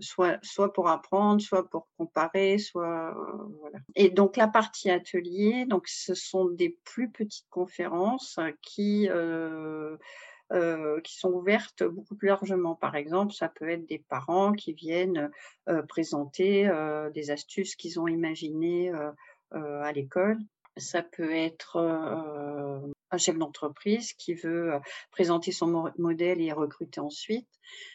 soit 0.00 0.38
soit 0.42 0.72
pour 0.72 0.88
apprendre, 0.88 1.40
soit 1.40 1.68
pour 1.68 1.88
comparer, 1.96 2.58
soit 2.58 3.14
voilà. 3.60 3.78
Et 3.96 4.10
donc 4.10 4.36
la 4.36 4.48
partie 4.48 4.90
atelier, 4.90 5.64
donc 5.66 5.88
ce 5.88 6.14
sont 6.14 6.46
des 6.46 6.78
plus 6.84 7.10
petites 7.10 7.48
conférences 7.50 8.38
qui 8.62 9.08
euh, 10.52 11.00
qui 11.02 11.16
sont 11.16 11.30
ouvertes 11.30 11.84
beaucoup 11.84 12.16
plus 12.16 12.26
largement. 12.26 12.74
Par 12.74 12.96
exemple, 12.96 13.32
ça 13.32 13.48
peut 13.48 13.68
être 13.68 13.86
des 13.86 14.00
parents 14.00 14.52
qui 14.52 14.72
viennent 14.72 15.30
euh, 15.68 15.82
présenter 15.82 16.66
euh, 16.66 17.08
des 17.10 17.30
astuces 17.30 17.76
qu'ils 17.76 18.00
ont 18.00 18.08
imaginées 18.08 18.90
à 19.52 19.92
l'école. 19.92 20.38
Ça 20.76 21.02
peut 21.02 21.32
être 21.32 21.78
un 23.10 23.18
chef 23.18 23.36
d'entreprise 23.36 24.12
qui 24.14 24.34
veut 24.34 24.72
présenter 25.10 25.52
son 25.52 25.90
modèle 25.98 26.40
et 26.40 26.52
recruter 26.52 27.00
ensuite. 27.00 27.48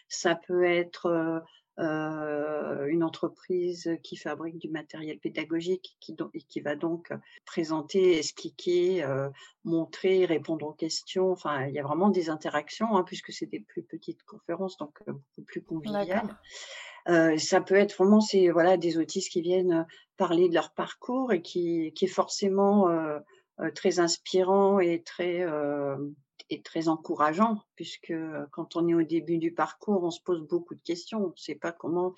Ça 0.07 0.35
peut 0.35 0.63
être 0.63 1.43
euh, 1.77 2.85
une 2.87 3.03
entreprise 3.03 3.97
qui 4.01 4.15
fabrique 4.15 4.57
du 4.57 4.69
matériel 4.69 5.19
pédagogique 5.19 5.97
qui, 5.99 6.15
qui 6.47 6.61
va 6.61 6.75
donc 6.75 7.11
présenter, 7.45 8.17
expliquer, 8.17 9.03
euh, 9.03 9.29
montrer, 9.65 10.25
répondre 10.25 10.65
aux 10.67 10.73
questions. 10.73 11.31
Enfin, 11.31 11.65
il 11.65 11.73
y 11.73 11.79
a 11.79 11.83
vraiment 11.83 12.09
des 12.09 12.29
interactions 12.29 12.95
hein, 12.95 13.03
puisque 13.03 13.33
c'est 13.33 13.45
des 13.45 13.59
plus 13.59 13.83
petites 13.83 14.23
conférences, 14.23 14.77
donc 14.77 14.93
euh, 15.07 15.11
beaucoup 15.11 15.43
plus 15.45 15.61
conviviales. 15.63 16.37
Euh, 17.07 17.37
ça 17.37 17.61
peut 17.61 17.75
être 17.75 17.95
vraiment 17.97 18.21
c'est 18.21 18.49
voilà 18.49 18.77
des 18.77 18.97
autistes 18.97 19.31
qui 19.31 19.41
viennent 19.41 19.85
parler 20.17 20.49
de 20.49 20.55
leur 20.55 20.71
parcours 20.73 21.33
et 21.33 21.41
qui, 21.41 21.91
qui 21.93 22.05
est 22.05 22.07
forcément 22.07 22.89
euh, 22.89 23.19
très 23.73 23.99
inspirant 23.99 24.79
et 24.79 25.01
très 25.03 25.45
est 26.49 26.63
très 26.63 26.87
encourageant 26.87 27.63
puisque 27.75 28.13
quand 28.51 28.75
on 28.75 28.87
est 28.87 28.93
au 28.93 29.03
début 29.03 29.37
du 29.37 29.51
parcours, 29.51 30.03
on 30.03 30.11
se 30.11 30.21
pose 30.21 30.41
beaucoup 30.41 30.75
de 30.75 30.81
questions. 30.81 31.25
On 31.25 31.29
ne 31.29 31.37
sait 31.37 31.55
pas 31.55 31.71
comment 31.71 32.13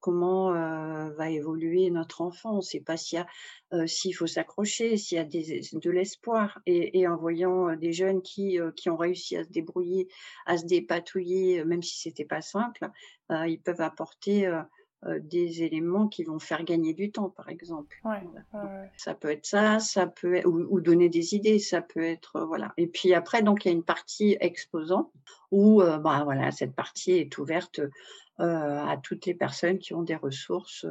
comment 0.00 0.52
va 0.52 1.30
évoluer 1.30 1.90
notre 1.90 2.20
enfant. 2.20 2.52
On 2.52 2.56
ne 2.56 2.60
sait 2.60 2.80
pas 2.80 2.96
s'il 2.96 3.26
s'il 3.86 4.14
faut 4.14 4.28
s'accrocher, 4.28 4.96
s'il 4.96 5.18
y 5.18 5.20
a 5.20 5.24
de 5.24 5.90
l'espoir. 5.90 6.60
Et, 6.66 7.00
et, 7.00 7.08
en 7.08 7.16
voyant 7.16 7.74
des 7.74 7.92
jeunes 7.92 8.22
qui, 8.22 8.58
qui 8.76 8.88
ont 8.88 8.96
réussi 8.96 9.36
à 9.36 9.42
se 9.42 9.48
débrouiller, 9.48 10.06
à 10.44 10.58
se 10.58 10.64
dépatouiller, 10.64 11.64
même 11.64 11.82
si 11.82 11.98
c'était 11.98 12.24
pas 12.24 12.42
simple, 12.42 12.88
ils 13.30 13.60
peuvent 13.60 13.80
apporter 13.80 14.46
euh, 15.06 15.18
des 15.20 15.62
éléments 15.62 16.08
qui 16.08 16.24
vont 16.24 16.38
faire 16.38 16.64
gagner 16.64 16.94
du 16.94 17.12
temps, 17.12 17.30
par 17.30 17.48
exemple. 17.48 18.00
Ça 18.96 19.14
peut 19.14 19.30
être 19.30 19.46
ça, 19.46 19.78
ça 19.78 20.06
peut 20.06 20.36
être, 20.36 20.46
ou, 20.46 20.80
donner 20.80 21.08
des 21.08 21.34
idées, 21.34 21.58
ça 21.58 21.80
peut 21.80 22.02
être 22.02 22.36
euh, 22.36 22.44
voilà. 22.44 22.72
Et 22.76 22.86
puis 22.86 23.14
après, 23.14 23.42
donc 23.42 23.64
il 23.64 23.68
y 23.68 23.70
a 23.70 23.74
une 23.74 23.84
partie 23.84 24.36
exposant 24.40 25.12
où 25.50 25.82
euh, 25.82 25.98
bah, 25.98 26.22
voilà 26.24 26.50
cette 26.50 26.74
partie 26.74 27.12
est 27.12 27.38
ouverte 27.38 27.80
à 28.38 28.98
toutes 29.02 29.24
les 29.24 29.32
personnes 29.32 29.78
qui 29.78 29.94
ont 29.94 30.02
des 30.02 30.14
ressources 30.14 30.84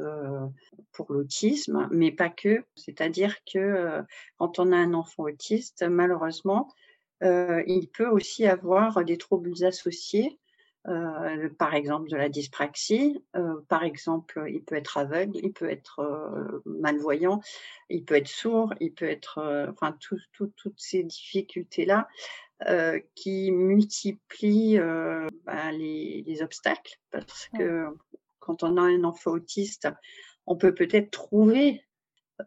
pour 0.90 1.12
l'autisme, 1.12 1.86
mais 1.92 2.10
pas 2.10 2.28
que. 2.28 2.64
C'est-à-dire 2.74 3.36
que 3.44 4.02
quand 4.36 4.58
on 4.58 4.72
a 4.72 4.76
un 4.76 4.94
enfant 4.94 5.22
autiste, 5.22 5.84
malheureusement, 5.88 6.66
il 7.22 7.88
peut 7.94 8.08
aussi 8.08 8.46
avoir 8.46 9.04
des 9.04 9.16
troubles 9.16 9.64
associés 9.64 10.40
euh, 10.88 11.48
par 11.58 11.74
exemple 11.74 12.08
de 12.08 12.16
la 12.16 12.28
dyspraxie, 12.28 13.22
euh, 13.34 13.60
par 13.68 13.82
exemple 13.82 14.44
il 14.48 14.62
peut 14.62 14.76
être 14.76 14.98
aveugle, 14.98 15.36
il 15.42 15.52
peut 15.52 15.68
être 15.68 16.00
euh, 16.00 16.62
malvoyant, 16.64 17.40
il 17.90 18.04
peut 18.04 18.14
être 18.14 18.28
sourd, 18.28 18.72
il 18.80 18.92
peut 18.92 19.08
être, 19.08 19.68
enfin 19.70 19.96
toutes 20.00 20.80
ces 20.80 21.02
difficultés-là 21.02 22.08
qui 23.14 23.50
multiplient 23.50 24.80
bah, 25.44 25.72
les, 25.72 26.24
les, 26.26 26.42
obstacles. 26.42 26.98
Parce 27.10 27.50
que 27.56 27.86
quand 28.38 28.62
on 28.62 28.78
a 28.78 28.82
un 28.82 29.04
enfant 29.04 29.32
autiste, 29.32 29.88
on 30.46 30.56
peut 30.56 30.74
peut-être 30.74 31.10
trouver 31.10 31.84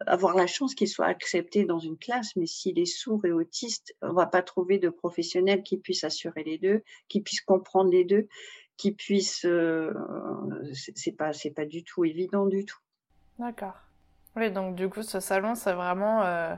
avoir 0.06 0.36
la 0.36 0.48
chance 0.48 0.76
qu'il 0.76 0.88
soit 0.88 1.08
accepté 1.08 1.66
dans 1.66 1.80
une 1.80 1.98
classe, 1.98 2.36
mais 2.36 2.46
s'il 2.46 2.80
est 2.80 2.86
sourd 2.86 3.26
et 3.26 3.32
autiste, 3.32 3.96
on 4.02 4.14
va 4.14 4.28
pas 4.28 4.42
trouver 4.42 4.78
de 4.78 4.90
professionnels 4.90 5.64
qui 5.64 5.78
puissent 5.78 6.04
assurer 6.04 6.44
les 6.44 6.58
deux, 6.58 6.84
qui 7.08 7.22
puissent 7.22 7.42
comprendre 7.42 7.90
les 7.90 8.06
deux, 8.06 8.28
qui 8.78 8.92
puissent. 8.92 9.46
Euh, 9.46 9.94
c'est 10.74 11.12
pas, 11.12 11.34
c'est 11.34 11.52
pas 11.52 11.66
du 11.66 11.84
tout 11.84 12.06
évident 12.06 12.46
du 12.46 12.66
tout. 12.66 12.80
D'accord. 13.40 13.78
Oui, 14.36 14.52
donc 14.52 14.76
du 14.76 14.90
coup, 14.90 15.02
ce 15.02 15.20
salon, 15.20 15.56
c'est 15.56 15.74
vraiment 15.74 16.24
euh, 16.24 16.56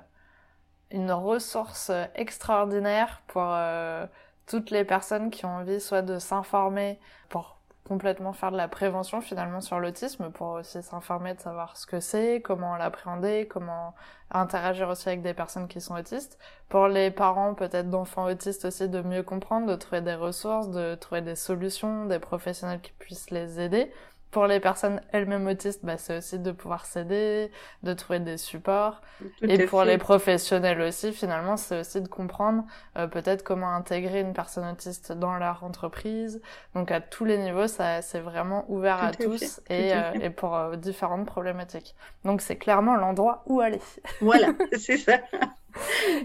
une 0.91 1.11
ressource 1.11 1.91
extraordinaire 2.15 3.23
pour 3.27 3.45
euh, 3.45 4.05
toutes 4.45 4.71
les 4.71 4.83
personnes 4.83 5.29
qui 5.31 5.45
ont 5.45 5.55
envie 5.57 5.79
soit 5.79 6.01
de 6.01 6.19
s'informer 6.19 6.99
pour 7.29 7.60
complètement 7.91 8.31
faire 8.31 8.53
de 8.53 8.57
la 8.57 8.69
prévention 8.69 9.19
finalement 9.19 9.59
sur 9.59 9.77
l'autisme 9.81 10.31
pour 10.31 10.51
aussi 10.51 10.81
s'informer 10.81 11.33
de 11.33 11.41
savoir 11.41 11.75
ce 11.75 11.85
que 11.85 11.99
c'est, 11.99 12.39
comment 12.41 12.77
l'appréhender, 12.77 13.49
comment 13.49 13.93
interagir 14.29 14.87
aussi 14.87 15.09
avec 15.09 15.21
des 15.21 15.33
personnes 15.33 15.67
qui 15.67 15.81
sont 15.81 15.95
autistes. 15.95 16.39
Pour 16.69 16.87
les 16.87 17.11
parents 17.11 17.53
peut-être 17.53 17.89
d'enfants 17.89 18.27
autistes 18.27 18.63
aussi 18.63 18.87
de 18.87 19.01
mieux 19.01 19.23
comprendre, 19.23 19.67
de 19.67 19.75
trouver 19.75 19.99
des 19.99 20.15
ressources, 20.15 20.69
de 20.69 20.95
trouver 20.95 21.21
des 21.21 21.35
solutions, 21.35 22.05
des 22.05 22.19
professionnels 22.19 22.79
qui 22.79 22.93
puissent 22.93 23.29
les 23.29 23.59
aider 23.59 23.91
pour 24.31 24.47
les 24.47 24.61
personnes 24.61 25.01
elles-mêmes 25.11 25.45
autistes, 25.47 25.81
bah, 25.83 25.97
c'est 25.97 26.17
aussi 26.17 26.39
de 26.39 26.51
pouvoir 26.51 26.85
s'aider, 26.85 27.51
de 27.83 27.93
trouver 27.93 28.19
des 28.19 28.37
supports. 28.37 29.01
et 29.41 29.65
pour 29.65 29.83
les 29.83 29.97
professionnels 29.97 30.81
aussi, 30.81 31.11
finalement, 31.11 31.57
c'est 31.57 31.81
aussi 31.81 32.01
de 32.01 32.07
comprendre 32.07 32.63
euh, 32.97 33.07
peut-être 33.07 33.43
comment 33.43 33.73
intégrer 33.73 34.21
une 34.21 34.33
personne 34.33 34.67
autiste 34.71 35.11
dans 35.11 35.35
leur 35.37 35.63
entreprise. 35.65 36.41
Donc 36.75 36.91
à 36.91 37.01
tous 37.01 37.25
les 37.25 37.37
niveaux, 37.37 37.67
ça 37.67 38.01
c'est 38.01 38.21
vraiment 38.21 38.65
ouvert 38.69 39.03
à 39.03 39.11
tous 39.11 39.61
et, 39.69 39.93
euh, 39.93 40.13
et, 40.21 40.29
pour 40.29 40.55
euh, 40.55 40.77
différentes 40.77 41.25
problématiques. 41.25 41.93
Donc 42.23 42.41
c'est 42.41 42.55
clairement 42.55 42.95
l'endroit 42.95 43.43
où 43.47 43.59
aller. 43.59 43.81
Voilà, 44.21 44.47
c'est 44.77 44.97
ça. 44.97 45.19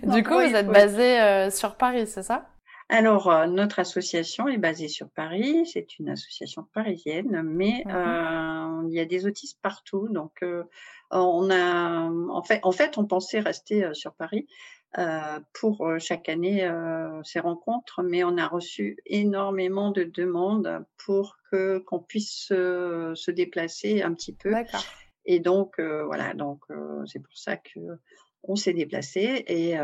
du 0.04 0.22
coup, 0.22 0.34
vous 0.34 0.54
êtes 0.54 0.68
basé 0.68 1.50
sur 1.50 1.74
Paris, 1.74 2.06
c'est 2.06 2.22
ça? 2.22 2.46
Alors, 2.88 3.28
euh, 3.28 3.46
notre 3.46 3.80
association 3.80 4.46
est 4.46 4.58
basée 4.58 4.88
sur 4.88 5.08
Paris. 5.08 5.66
C'est 5.66 5.98
une 5.98 6.08
association 6.08 6.62
parisienne, 6.72 7.42
mais 7.42 7.82
mmh 7.84 7.90
euh, 7.90 8.82
il 8.88 8.94
y 8.94 9.00
a 9.00 9.04
des 9.04 9.26
autistes 9.26 9.58
partout. 9.60 10.08
Donc, 10.08 10.42
euh, 10.42 10.62
on 11.10 11.50
a, 11.50 12.08
en 12.08 12.42
fait, 12.42 12.60
en 12.62 12.70
fait, 12.70 12.98
on 12.98 13.04
pensait 13.04 13.40
rester 13.40 13.92
sur 13.94 14.14
Paris 14.14 14.46
pour 15.52 15.86
chaque 15.98 16.28
année 16.28 16.70
ces 17.22 17.40
rencontres, 17.40 18.02
mais 18.02 18.24
on 18.24 18.38
a 18.38 18.46
reçu 18.46 18.96
énormément 19.04 19.90
de 19.90 20.04
demandes 20.04 20.84
pour 21.04 21.36
que 21.50 21.78
qu'on 21.78 21.98
puisse 21.98 22.46
se 22.48 23.30
déplacer 23.30 24.02
un 24.02 24.14
petit 24.14 24.32
peu. 24.32 24.54
Et 25.26 25.38
donc, 25.40 25.80
voilà, 25.80 26.32
donc 26.32 26.64
c'est 27.06 27.20
pour 27.20 27.36
ça 27.36 27.56
que 27.56 27.80
on 28.44 28.56
s'est 28.56 28.72
déplacé 28.72 29.44
et 29.48 29.76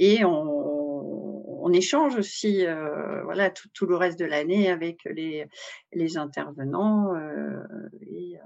et 0.00 0.24
on, 0.24 1.62
on 1.62 1.72
échange 1.72 2.16
aussi 2.16 2.66
euh, 2.66 3.22
voilà 3.22 3.50
tout, 3.50 3.68
tout, 3.74 3.86
le 3.86 3.94
reste 3.94 4.18
de 4.18 4.24
l'année 4.24 4.70
avec 4.70 5.04
les, 5.04 5.46
les 5.92 6.16
intervenants 6.16 7.14
euh, 7.14 7.62
et, 8.00 8.38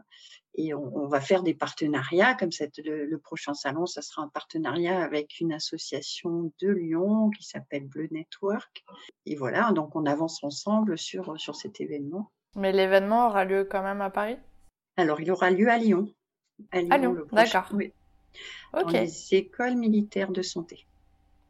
et 0.57 0.75
on, 0.75 0.97
on, 0.97 1.07
va 1.07 1.21
faire 1.21 1.45
des 1.45 1.55
partenariats 1.55 2.35
comme 2.35 2.51
cette, 2.51 2.79
le, 2.85 3.07
le, 3.07 3.19
prochain 3.19 3.55
salon 3.55 3.87
ça 3.87 4.03
sera 4.03 4.23
un 4.23 4.29
partenariat 4.29 5.01
avec 5.01 5.39
une 5.39 5.53
association 5.53 6.53
de 6.61 6.69
Lyon 6.71 7.31
qui 7.31 7.45
s'appelle 7.45 7.87
Bleu 7.87 8.09
Network. 8.11 8.85
Et 9.25 9.37
voilà 9.37 9.71
donc 9.73 9.95
on 9.95 10.07
avance 10.07 10.43
ensemble 10.43 10.99
sur 10.99 11.39
sur 11.39 11.55
cet 11.55 11.81
événement. 11.81 12.33
Mais 12.57 12.73
l'événement 12.73 13.29
aura 13.29 13.45
lieu 13.45 13.65
quand 13.65 13.83
même 13.83 14.01
à 14.01 14.11
Paris? 14.11 14.39
Alors 14.97 15.21
il 15.21 15.31
aura 15.31 15.53
lieu 15.53 15.69
à 15.69 15.79
Lyon. 15.79 16.09
À 16.73 16.81
Lyon, 16.81 17.15
Lyon 17.15 17.27
d'accord. 17.33 17.69
oui. 17.73 17.93
Dans 18.73 18.89
les 18.89 19.35
écoles 19.35 19.77
militaires 19.77 20.33
de 20.33 20.43
santé 20.43 20.85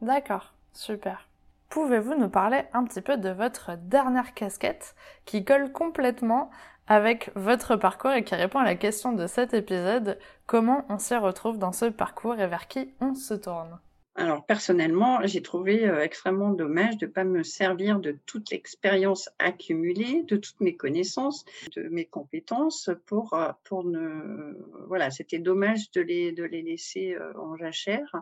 D'accord, 0.05 0.53
super. 0.75 1.31
Pouvez-vous 1.71 2.15
nous 2.15 2.29
parler 2.29 2.65
un 2.75 2.85
petit 2.85 3.01
peu 3.01 3.17
de 3.17 3.31
votre 3.31 3.71
dernière 3.79 4.35
casquette 4.35 4.95
qui 5.25 5.47
colle 5.47 5.73
complètement 5.73 6.51
avec 6.87 7.31
votre 7.37 7.77
parcours 7.77 8.13
et 8.13 8.23
qui 8.23 8.35
répond 8.35 8.59
à 8.59 8.65
la 8.65 8.75
question 8.75 9.13
de 9.15 9.27
cet 9.27 9.55
épisode, 9.55 10.19
comment 10.45 10.85
on 10.91 10.99
s'y 10.99 11.17
retrouve 11.17 11.59
dans 11.59 11.73
ce 11.73 11.87
parcours 11.87 12.39
et 12.39 12.47
vers 12.47 12.69
qui 12.69 12.93
on 13.01 13.15
se 13.15 13.33
tourne? 13.33 13.79
Alors 14.17 14.47
personnellement, 14.47 15.27
j'ai 15.27 15.43
trouvé 15.43 15.89
euh, 15.89 16.01
extrêmement 16.01 16.53
dommage 16.53 16.99
de 16.99 17.07
ne 17.07 17.11
pas 17.11 17.25
me 17.25 17.43
servir 17.43 17.99
de 17.99 18.17
toute 18.27 18.51
l'expérience 18.51 19.29
accumulée, 19.41 20.23
de 20.23 20.37
toutes 20.37 20.61
mes 20.61 20.77
connaissances, 20.77 21.45
de 21.75 21.89
mes 21.89 22.05
compétences 22.05 22.91
pour 23.07 23.35
euh, 23.35 23.51
pour 23.65 23.83
ne 23.83 24.57
voilà, 24.87 25.11
c'était 25.11 25.41
dommage 25.41 25.91
de 25.91 26.01
les 26.01 26.31
de 26.31 26.45
les 26.45 26.63
laisser 26.63 27.15
euh, 27.15 27.33
en 27.37 27.57
jachère. 27.57 28.15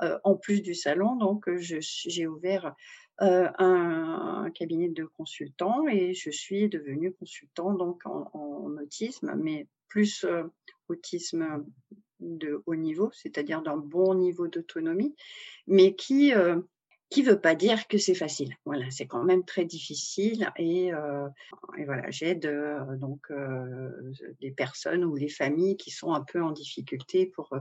en 0.00 0.36
plus 0.36 0.62
du 0.62 0.74
salon, 0.74 1.16
donc 1.16 1.48
j'ai 1.56 2.26
ouvert 2.26 2.74
un, 3.18 4.50
cabinet 4.54 4.88
de 4.88 5.04
consultants 5.04 5.86
et 5.88 6.14
je 6.14 6.30
suis 6.30 6.68
devenue 6.68 7.12
consultant 7.12 7.72
donc 7.72 8.04
en, 8.04 8.30
en 8.32 8.76
autisme, 8.82 9.34
mais 9.36 9.66
plus 9.88 10.26
autisme 10.88 11.64
de 12.22 12.62
haut 12.66 12.76
niveau, 12.76 13.10
c'est-à-dire 13.12 13.62
d'un 13.62 13.76
bon 13.76 14.14
niveau 14.14 14.48
d'autonomie, 14.48 15.14
mais 15.66 15.94
qui 15.94 16.34
euh, 16.34 16.60
qui 17.10 17.22
veut 17.22 17.38
pas 17.38 17.54
dire 17.54 17.88
que 17.88 17.98
c'est 17.98 18.14
facile. 18.14 18.54
Voilà, 18.64 18.86
c'est 18.90 19.06
quand 19.06 19.22
même 19.22 19.44
très 19.44 19.66
difficile 19.66 20.50
et, 20.56 20.94
euh, 20.94 21.28
et 21.76 21.84
voilà, 21.84 22.10
j'aide 22.10 22.46
euh, 22.46 22.96
donc 22.96 23.30
euh, 23.30 23.90
les 24.40 24.50
personnes 24.50 25.04
ou 25.04 25.14
les 25.14 25.28
familles 25.28 25.76
qui 25.76 25.90
sont 25.90 26.14
un 26.14 26.22
peu 26.22 26.42
en 26.42 26.52
difficulté 26.52 27.26
pour 27.26 27.52
euh, 27.52 27.58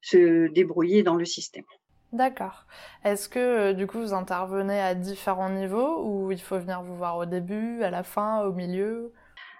se 0.00 0.48
débrouiller 0.48 1.04
dans 1.04 1.14
le 1.14 1.24
système. 1.24 1.64
D'accord. 2.12 2.66
Est-ce 3.04 3.28
que 3.28 3.72
du 3.74 3.86
coup 3.86 4.00
vous 4.00 4.12
intervenez 4.12 4.80
à 4.80 4.96
différents 4.96 5.50
niveaux 5.50 6.04
ou 6.04 6.32
il 6.32 6.40
faut 6.40 6.58
venir 6.58 6.82
vous 6.82 6.96
voir 6.96 7.16
au 7.16 7.26
début, 7.26 7.84
à 7.84 7.90
la 7.90 8.02
fin, 8.02 8.42
au 8.42 8.52
milieu? 8.52 9.12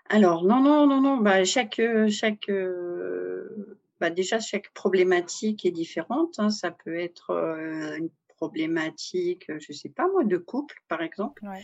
Alors 0.09 0.43
non 0.43 0.61
non 0.61 0.89
non 0.89 1.01
non, 1.01 1.19
bah 1.19 1.45
chaque 1.45 1.81
chaque 2.09 2.51
bah 4.01 4.11
déjà 4.11 4.41
chaque 4.41 4.71
problématique 4.73 5.65
est 5.67 5.71
différente. 5.71 6.39
Hein. 6.39 6.51
Ça 6.51 6.71
peut 6.71 6.99
être 6.99 7.31
euh, 7.31 7.97
une 7.97 8.11
problématique, 8.29 9.51
je 9.59 9.73
sais 9.73 9.91
pas 9.91 10.09
moi, 10.09 10.25
de 10.25 10.39
couple 10.39 10.83
par 10.89 11.03
exemple. 11.03 11.45
Ouais. 11.45 11.63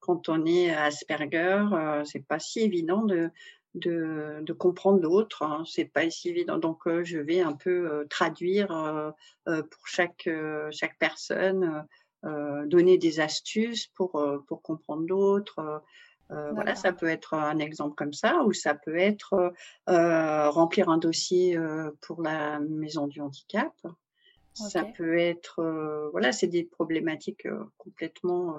Quand 0.00 0.28
on 0.28 0.44
est 0.46 0.70
Asperger, 0.70 1.64
euh, 1.72 2.04
c'est 2.04 2.26
pas 2.26 2.38
si 2.38 2.60
évident 2.60 3.02
de 3.02 3.30
de, 3.74 4.38
de 4.42 4.52
comprendre 4.52 5.00
l'autre. 5.00 5.42
Hein. 5.42 5.64
C'est 5.66 5.84
pas 5.84 6.08
si 6.08 6.28
évident. 6.28 6.58
Donc 6.58 6.86
euh, 6.86 7.04
je 7.04 7.18
vais 7.18 7.40
un 7.40 7.52
peu 7.52 7.90
euh, 7.90 8.04
traduire 8.08 8.70
euh, 8.72 9.62
pour 9.62 9.86
chaque 9.86 10.28
chaque 10.70 10.98
personne, 10.98 11.86
donner 12.22 12.96
des 12.96 13.20
astuces 13.20 13.86
pour 13.88 14.12
pour 14.46 14.62
comprendre 14.62 15.04
l'autre. 15.06 15.82
Euh, 16.30 16.52
voilà, 16.52 16.74
ça 16.74 16.92
peut 16.92 17.08
être 17.08 17.34
un 17.34 17.58
exemple 17.58 17.94
comme 17.94 18.12
ça, 18.12 18.42
ou 18.44 18.52
ça 18.52 18.74
peut 18.74 18.96
être 18.96 19.52
euh, 19.88 20.50
remplir 20.50 20.88
un 20.88 20.98
dossier 20.98 21.56
euh, 21.56 21.90
pour 22.00 22.22
la 22.22 22.60
maison 22.60 23.06
du 23.06 23.20
handicap. 23.20 23.72
Okay. 23.84 24.70
Ça 24.70 24.84
peut 24.84 25.18
être, 25.18 25.60
euh, 25.60 26.08
voilà, 26.10 26.32
c'est 26.32 26.46
des 26.46 26.64
problématiques 26.64 27.46
euh, 27.46 27.64
complètement 27.76 28.58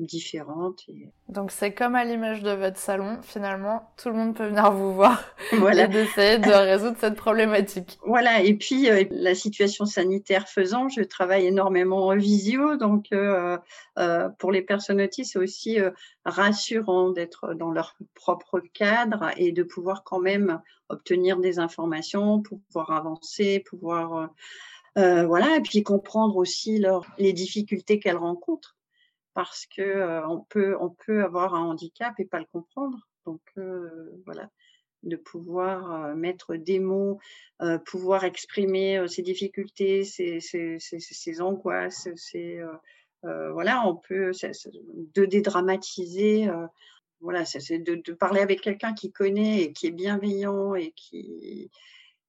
différentes. 0.00 0.84
Et... 0.88 1.08
Donc 1.28 1.50
c'est 1.50 1.72
comme 1.72 1.94
à 1.94 2.04
l'image 2.04 2.42
de 2.42 2.50
votre 2.50 2.78
salon, 2.78 3.18
finalement, 3.22 3.90
tout 3.96 4.08
le 4.08 4.14
monde 4.14 4.34
peut 4.34 4.46
venir 4.46 4.72
vous 4.72 4.94
voir 4.94 5.22
voilà. 5.52 5.84
et 5.84 5.88
d'essayer 5.88 6.38
de 6.38 6.50
résoudre 6.50 6.96
cette 6.98 7.16
problématique. 7.16 7.98
Voilà, 8.04 8.42
et 8.42 8.54
puis 8.54 8.90
euh, 8.90 9.04
la 9.10 9.34
situation 9.34 9.86
sanitaire 9.86 10.48
faisant, 10.48 10.88
je 10.88 11.02
travaille 11.02 11.46
énormément 11.46 12.06
en 12.06 12.16
visio, 12.16 12.76
donc 12.76 13.06
euh, 13.12 13.58
euh, 13.98 14.28
pour 14.38 14.52
les 14.52 14.62
personnes 14.62 15.00
autistes, 15.00 15.32
c'est 15.32 15.38
aussi 15.38 15.78
rassurant 16.24 17.10
d'être 17.10 17.54
dans 17.54 17.70
leur 17.70 17.96
propre 18.14 18.60
cadre 18.72 19.30
et 19.36 19.52
de 19.52 19.62
pouvoir 19.62 20.04
quand 20.04 20.20
même 20.20 20.60
obtenir 20.88 21.38
des 21.38 21.58
informations, 21.58 22.42
pouvoir 22.42 22.90
avancer, 22.92 23.62
pouvoir... 23.68 24.30
Voilà, 24.96 25.56
et 25.56 25.62
puis 25.62 25.82
comprendre 25.82 26.36
aussi 26.36 26.78
leur, 26.78 27.06
les 27.16 27.32
difficultés 27.32 27.98
qu'elles 27.98 28.18
rencontrent 28.18 28.76
parce 29.34 29.66
que 29.66 29.82
euh, 29.82 30.26
on 30.28 30.40
peut 30.40 30.76
on 30.80 30.90
peut 30.90 31.22
avoir 31.24 31.54
un 31.54 31.64
handicap 31.64 32.14
et 32.18 32.24
pas 32.24 32.38
le 32.38 32.46
comprendre. 32.52 32.98
Donc 33.26 33.40
euh, 33.58 34.22
voilà, 34.26 34.50
de 35.02 35.16
pouvoir 35.16 36.14
mettre 36.16 36.56
des 36.56 36.80
mots, 36.80 37.18
pouvoir 37.86 38.24
exprimer 38.24 39.06
ses 39.08 39.22
difficultés, 39.22 40.04
ses, 40.04 40.40
ses, 40.40 40.78
ses, 40.78 41.00
ses 41.00 41.40
angoisses, 41.40 42.08
ses 42.16 42.62
voilà, 43.22 43.86
on 43.86 43.96
peut 43.96 44.32
de 45.14 45.24
dédramatiser. 45.26 46.48
voilà, 47.20 47.44
c'est 47.44 47.78
de, 47.78 48.12
parler 48.12 48.40
avec 48.40 48.62
quelqu'un 48.62 48.94
qui 48.94 49.12
connaît 49.12 49.62
et 49.62 49.72
qui 49.72 49.86
est 49.86 49.92
bienveillant 49.92 50.74
et 50.74 50.92
qui 50.92 51.70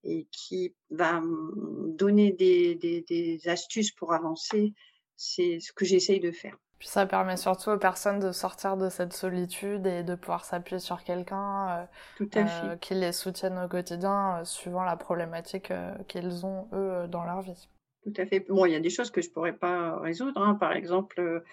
et 0.03 0.27
qui 0.31 0.73
va 0.89 1.21
donner 1.21 2.31
des, 2.31 2.75
des, 2.75 3.01
des 3.01 3.47
astuces 3.47 3.91
pour 3.91 4.13
avancer. 4.13 4.73
C'est 5.15 5.59
ce 5.59 5.71
que 5.71 5.85
j'essaye 5.85 6.19
de 6.19 6.31
faire. 6.31 6.57
Puis 6.81 6.87
ça 6.87 7.05
permet 7.05 7.37
surtout 7.37 7.69
aux 7.69 7.77
personnes 7.77 8.19
de 8.19 8.31
sortir 8.31 8.75
de 8.75 8.89
cette 8.89 9.13
solitude 9.13 9.85
et 9.85 10.01
de 10.01 10.15
pouvoir 10.15 10.43
s'appuyer 10.43 10.79
sur 10.79 11.03
quelqu'un 11.03 11.87
euh, 12.19 12.25
euh, 12.37 12.75
qui 12.77 12.95
les 12.95 13.11
soutienne 13.11 13.59
au 13.63 13.67
quotidien 13.67 14.39
euh, 14.39 14.45
suivant 14.45 14.83
la 14.83 14.95
problématique 14.95 15.69
euh, 15.69 15.93
qu'ils 16.07 16.43
ont 16.43 16.67
eux 16.73 17.07
dans 17.07 17.23
leur 17.23 17.43
vie. 17.43 17.69
Tout 18.03 18.13
à 18.17 18.25
fait. 18.25 18.39
Bon, 18.49 18.65
il 18.65 18.71
y 18.71 18.75
a 18.75 18.79
des 18.79 18.89
choses 18.89 19.11
que 19.11 19.21
je 19.21 19.29
pourrais 19.29 19.53
pas 19.53 19.99
résoudre. 19.99 20.41
Hein. 20.41 20.55
Par 20.55 20.73
exemple, 20.73 21.43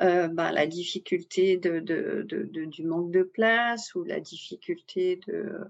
bah, 0.00 0.50
la 0.50 0.66
difficulté 0.66 1.58
de, 1.58 1.78
de, 1.78 2.26
de, 2.28 2.64
du 2.64 2.82
manque 2.82 3.12
de 3.12 3.22
place 3.22 3.94
ou 3.94 4.02
la 4.02 4.18
difficulté 4.18 5.20
de 5.28 5.60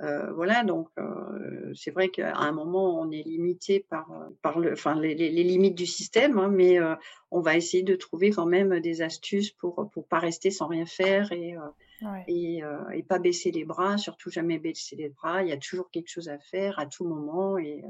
Euh, 0.00 0.32
voilà, 0.32 0.62
donc 0.62 0.88
euh, 0.98 1.72
c'est 1.74 1.90
vrai 1.90 2.08
qu'à 2.08 2.36
un 2.36 2.52
moment, 2.52 3.00
on 3.00 3.10
est 3.10 3.22
limité 3.22 3.84
par, 3.90 4.08
par 4.42 4.60
le, 4.60 4.72
enfin, 4.72 4.94
les, 4.94 5.14
les, 5.14 5.30
limites 5.30 5.74
du 5.74 5.86
système, 5.86 6.38
hein, 6.38 6.48
mais 6.48 6.78
euh, 6.78 6.94
on 7.32 7.40
va 7.40 7.56
essayer 7.56 7.82
de 7.82 7.96
trouver 7.96 8.30
quand 8.30 8.46
même 8.46 8.78
des 8.78 9.02
astuces 9.02 9.50
pour 9.50 9.90
pour 9.90 10.06
pas 10.06 10.20
rester 10.20 10.52
sans 10.52 10.68
rien 10.68 10.86
faire 10.86 11.32
et 11.32 11.56
ouais. 12.02 12.24
et, 12.28 12.60
et, 12.94 13.02
pas 13.02 13.18
baisser 13.18 13.50
les 13.50 13.64
bras, 13.64 13.98
surtout 13.98 14.30
jamais 14.30 14.58
baisser 14.58 14.94
les 14.94 15.08
bras. 15.08 15.42
Il 15.42 15.48
y 15.48 15.52
a 15.52 15.56
toujours 15.56 15.90
quelque 15.90 16.10
chose 16.10 16.28
à 16.28 16.38
faire 16.38 16.78
à 16.78 16.86
tout 16.86 17.04
moment 17.04 17.58
et, 17.58 17.82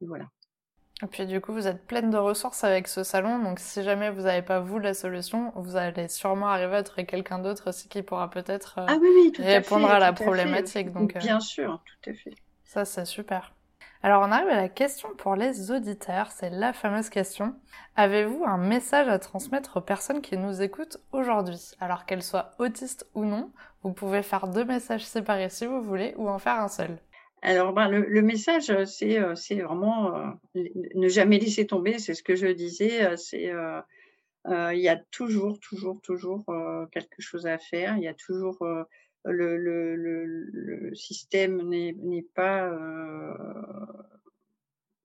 et 0.00 0.06
voilà. 0.06 0.28
Et 1.02 1.06
puis 1.06 1.26
du 1.26 1.40
coup, 1.40 1.52
vous 1.52 1.66
êtes 1.66 1.86
pleine 1.86 2.10
de 2.10 2.16
ressources 2.16 2.62
avec 2.62 2.86
ce 2.86 3.02
salon, 3.02 3.40
donc 3.40 3.58
si 3.58 3.82
jamais 3.82 4.10
vous 4.10 4.22
n'avez 4.22 4.42
pas 4.42 4.60
vous 4.60 4.78
la 4.78 4.94
solution, 4.94 5.52
vous 5.56 5.76
allez 5.76 6.08
sûrement 6.08 6.48
arriver 6.48 6.76
à 6.76 6.82
trouver 6.82 7.04
quelqu'un 7.04 7.40
d'autre 7.40 7.70
aussi 7.70 7.88
qui 7.88 8.02
pourra 8.02 8.30
peut-être 8.30 8.78
euh, 8.78 8.86
ah 8.88 8.96
oui, 9.00 9.08
oui, 9.14 9.32
répondre 9.38 9.88
à, 9.88 9.96
à, 9.96 9.98
la 9.98 10.12
problématique. 10.12 10.92
Donc, 10.92 11.16
euh, 11.16 11.18
Bien 11.18 11.40
sûr, 11.40 11.82
tout 11.84 12.10
à 12.10 12.14
fait. 12.14 12.34
Ça, 12.64 12.84
c'est 12.84 13.04
super. 13.04 13.52
Alors 14.04 14.20
on 14.20 14.30
arrive 14.30 14.48
à 14.48 14.56
la 14.56 14.68
question 14.68 15.08
pour 15.16 15.34
les 15.34 15.70
auditeurs, 15.70 16.30
c'est 16.30 16.50
la 16.50 16.74
fameuse 16.74 17.08
question. 17.08 17.54
Avez-vous 17.96 18.44
un 18.44 18.58
message 18.58 19.08
à 19.08 19.18
transmettre 19.18 19.78
aux 19.78 19.80
personnes 19.80 20.20
qui 20.20 20.36
nous 20.36 20.60
écoutent 20.60 20.98
aujourd'hui? 21.12 21.70
Alors 21.80 22.04
qu'elles 22.04 22.22
soient 22.22 22.50
autistes 22.58 23.06
ou 23.14 23.24
non, 23.24 23.50
vous 23.82 23.94
pouvez 23.94 24.22
faire 24.22 24.46
deux 24.46 24.66
messages 24.66 25.06
séparés 25.06 25.48
si 25.48 25.64
vous 25.64 25.80
voulez 25.80 26.12
ou 26.18 26.28
en 26.28 26.38
faire 26.38 26.60
un 26.60 26.68
seul. 26.68 26.98
Alors, 27.46 27.74
ben, 27.74 27.90
le, 27.90 28.06
le, 28.06 28.22
message, 28.22 28.70
euh, 28.70 28.86
c'est, 28.86 29.18
euh, 29.18 29.34
c'est 29.34 29.60
vraiment 29.60 30.16
euh, 30.16 30.62
ne 30.94 31.08
jamais 31.08 31.38
laisser 31.38 31.66
tomber. 31.66 31.98
C'est 31.98 32.14
ce 32.14 32.22
que 32.22 32.36
je 32.36 32.46
disais. 32.46 33.14
C'est 33.18 33.50
euh, 33.50 33.82
il 34.46 34.80
y 34.80 34.88
a 34.88 34.96
toujours, 35.10 35.60
toujours, 35.60 36.00
toujours 36.00 36.44
quelque 36.90 37.20
chose 37.20 37.46
à 37.46 37.58
faire. 37.58 37.98
Il 37.98 38.02
y 38.02 38.08
a 38.08 38.14
toujours 38.14 38.58
le, 39.24 39.56
le, 39.56 39.94
le, 39.94 40.94
système 40.94 41.62
n'est, 41.68 42.26
pas 42.34 42.70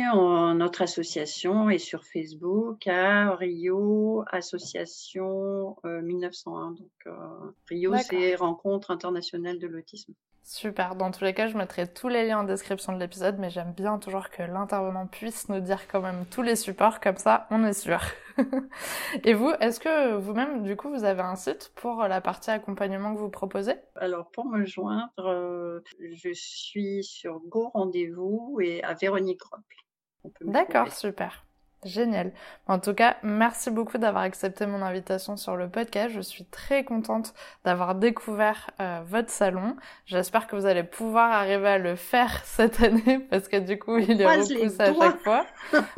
notre 0.55 0.81
association 0.81 1.69
est 1.69 1.77
sur 1.77 2.05
Facebook 2.05 2.87
à 2.87 3.35
Rio 3.35 4.23
Association 4.31 5.75
1901. 5.83 6.71
Euh, 6.71 6.75
Donc, 6.75 6.89
euh, 7.07 7.51
Rio, 7.67 7.93
c'est 7.97 8.35
Rencontre 8.35 8.91
internationale 8.91 9.59
de 9.59 9.67
l'autisme. 9.67 10.13
Super. 10.43 10.95
Dans 10.95 11.11
tous 11.11 11.23
les 11.23 11.33
cas, 11.33 11.47
je 11.47 11.55
mettrai 11.55 11.87
tous 11.87 12.07
les 12.07 12.25
liens 12.25 12.39
en 12.39 12.43
description 12.43 12.93
de 12.93 12.99
l'épisode, 12.99 13.37
mais 13.37 13.49
j'aime 13.49 13.73
bien 13.73 13.99
toujours 13.99 14.29
que 14.29 14.41
l'intervenant 14.41 15.05
puisse 15.05 15.49
nous 15.49 15.59
dire 15.59 15.87
quand 15.87 16.01
même 16.01 16.25
tous 16.25 16.41
les 16.41 16.55
supports, 16.55 16.99
comme 16.99 17.17
ça, 17.17 17.47
on 17.51 17.63
est 17.63 17.73
sûr. 17.73 18.01
Et 19.23 19.33
vous, 19.33 19.51
est-ce 19.59 19.79
que 19.79 20.15
vous-même, 20.15 20.63
du 20.63 20.75
coup, 20.75 20.89
vous 20.89 21.03
avez 21.03 21.21
un 21.21 21.35
site 21.35 21.71
pour 21.75 22.03
la 22.03 22.21
partie 22.21 22.49
accompagnement 22.49 23.13
que 23.13 23.19
vous 23.19 23.29
proposez? 23.29 23.75
Alors, 23.95 24.31
pour 24.31 24.45
me 24.45 24.65
joindre, 24.65 25.11
euh, 25.19 25.79
je 25.99 26.33
suis 26.33 27.03
sur 27.03 27.39
Go 27.41 27.69
Rendez-vous 27.73 28.57
et 28.61 28.83
à 28.83 28.93
Véronique 28.95 29.43
Rock. 29.43 30.33
D'accord, 30.41 30.91
super. 30.91 31.45
Génial. 31.83 32.31
En 32.67 32.79
tout 32.79 32.93
cas, 32.93 33.17
merci 33.23 33.71
beaucoup 33.71 33.97
d'avoir 33.97 34.23
accepté 34.23 34.67
mon 34.67 34.83
invitation 34.83 35.35
sur 35.35 35.55
le 35.55 35.67
podcast. 35.67 36.13
Je 36.13 36.21
suis 36.21 36.45
très 36.45 36.83
contente 36.83 37.33
d'avoir 37.65 37.95
découvert 37.95 38.69
euh, 38.79 39.01
votre 39.05 39.31
salon. 39.31 39.75
J'espère 40.05 40.45
que 40.45 40.55
vous 40.55 40.67
allez 40.67 40.83
pouvoir 40.83 41.31
arriver 41.31 41.67
à 41.67 41.77
le 41.79 41.95
faire 41.95 42.41
cette 42.45 42.83
année 42.83 43.19
parce 43.31 43.47
que 43.47 43.57
du 43.57 43.79
coup, 43.79 43.97
il 43.97 44.21
est 44.21 44.27
repoussé 44.27 44.79
à 44.79 44.93
chaque 44.93 45.21
fois. 45.21 45.45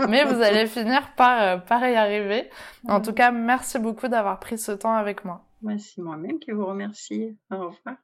Mais 0.07 0.23
vous 0.23 0.41
allez 0.41 0.67
finir 0.67 1.13
par, 1.17 1.41
euh, 1.41 1.57
par 1.57 1.85
y 1.85 1.95
arriver. 1.95 2.49
En 2.87 3.01
tout 3.01 3.13
cas, 3.13 3.31
merci 3.31 3.77
beaucoup 3.77 4.07
d'avoir 4.07 4.39
pris 4.39 4.57
ce 4.57 4.71
temps 4.71 4.95
avec 4.95 5.25
moi. 5.25 5.45
C'est 5.77 6.01
moi-même 6.01 6.39
qui 6.39 6.51
vous 6.51 6.65
remercie. 6.65 7.37
Au 7.51 7.55
revoir. 7.55 7.97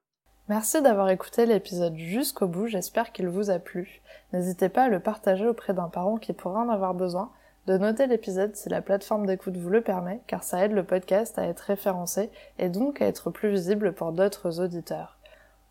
Merci 0.50 0.82
d'avoir 0.82 1.10
écouté 1.10 1.46
l'épisode 1.46 1.96
jusqu'au 1.96 2.48
bout. 2.48 2.68
J'espère 2.68 3.12
qu'il 3.12 3.28
vous 3.28 3.52
a 3.52 3.60
plu. 3.60 4.02
N'hésitez 4.34 4.68
pas 4.68 4.86
à 4.86 4.90
le 4.90 5.00
partager 5.00 5.46
auprès 5.46 5.74
d'un 5.74 5.90
parent 5.90 6.18
qui 6.18 6.34
pourrait 6.34 6.62
en 6.62 6.70
avoir 6.70 6.94
besoin 6.94 7.32
de 7.70 7.78
noter 7.78 8.08
l'épisode 8.08 8.56
si 8.56 8.68
la 8.68 8.82
plateforme 8.82 9.28
d'écoute 9.28 9.56
vous 9.56 9.70
le 9.70 9.82
permet, 9.82 10.22
car 10.26 10.44
ça 10.44 10.66
aide 10.66 10.72
le 10.72 10.84
podcast 10.84 11.38
à 11.38 11.46
être 11.46 11.60
référencé 11.60 12.32
et 12.58 12.68
donc 12.68 13.00
à 13.00 13.06
être 13.06 13.30
plus 13.30 13.52
visible 13.52 13.94
pour 13.94 14.12
d'autres 14.12 14.60
auditeurs. 14.60 15.20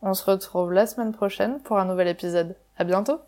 On 0.00 0.14
se 0.14 0.24
retrouve 0.24 0.72
la 0.72 0.86
semaine 0.86 1.12
prochaine 1.12 1.60
pour 1.60 1.76
un 1.76 1.86
nouvel 1.86 2.06
épisode. 2.06 2.54
À 2.76 2.84
bientôt! 2.84 3.27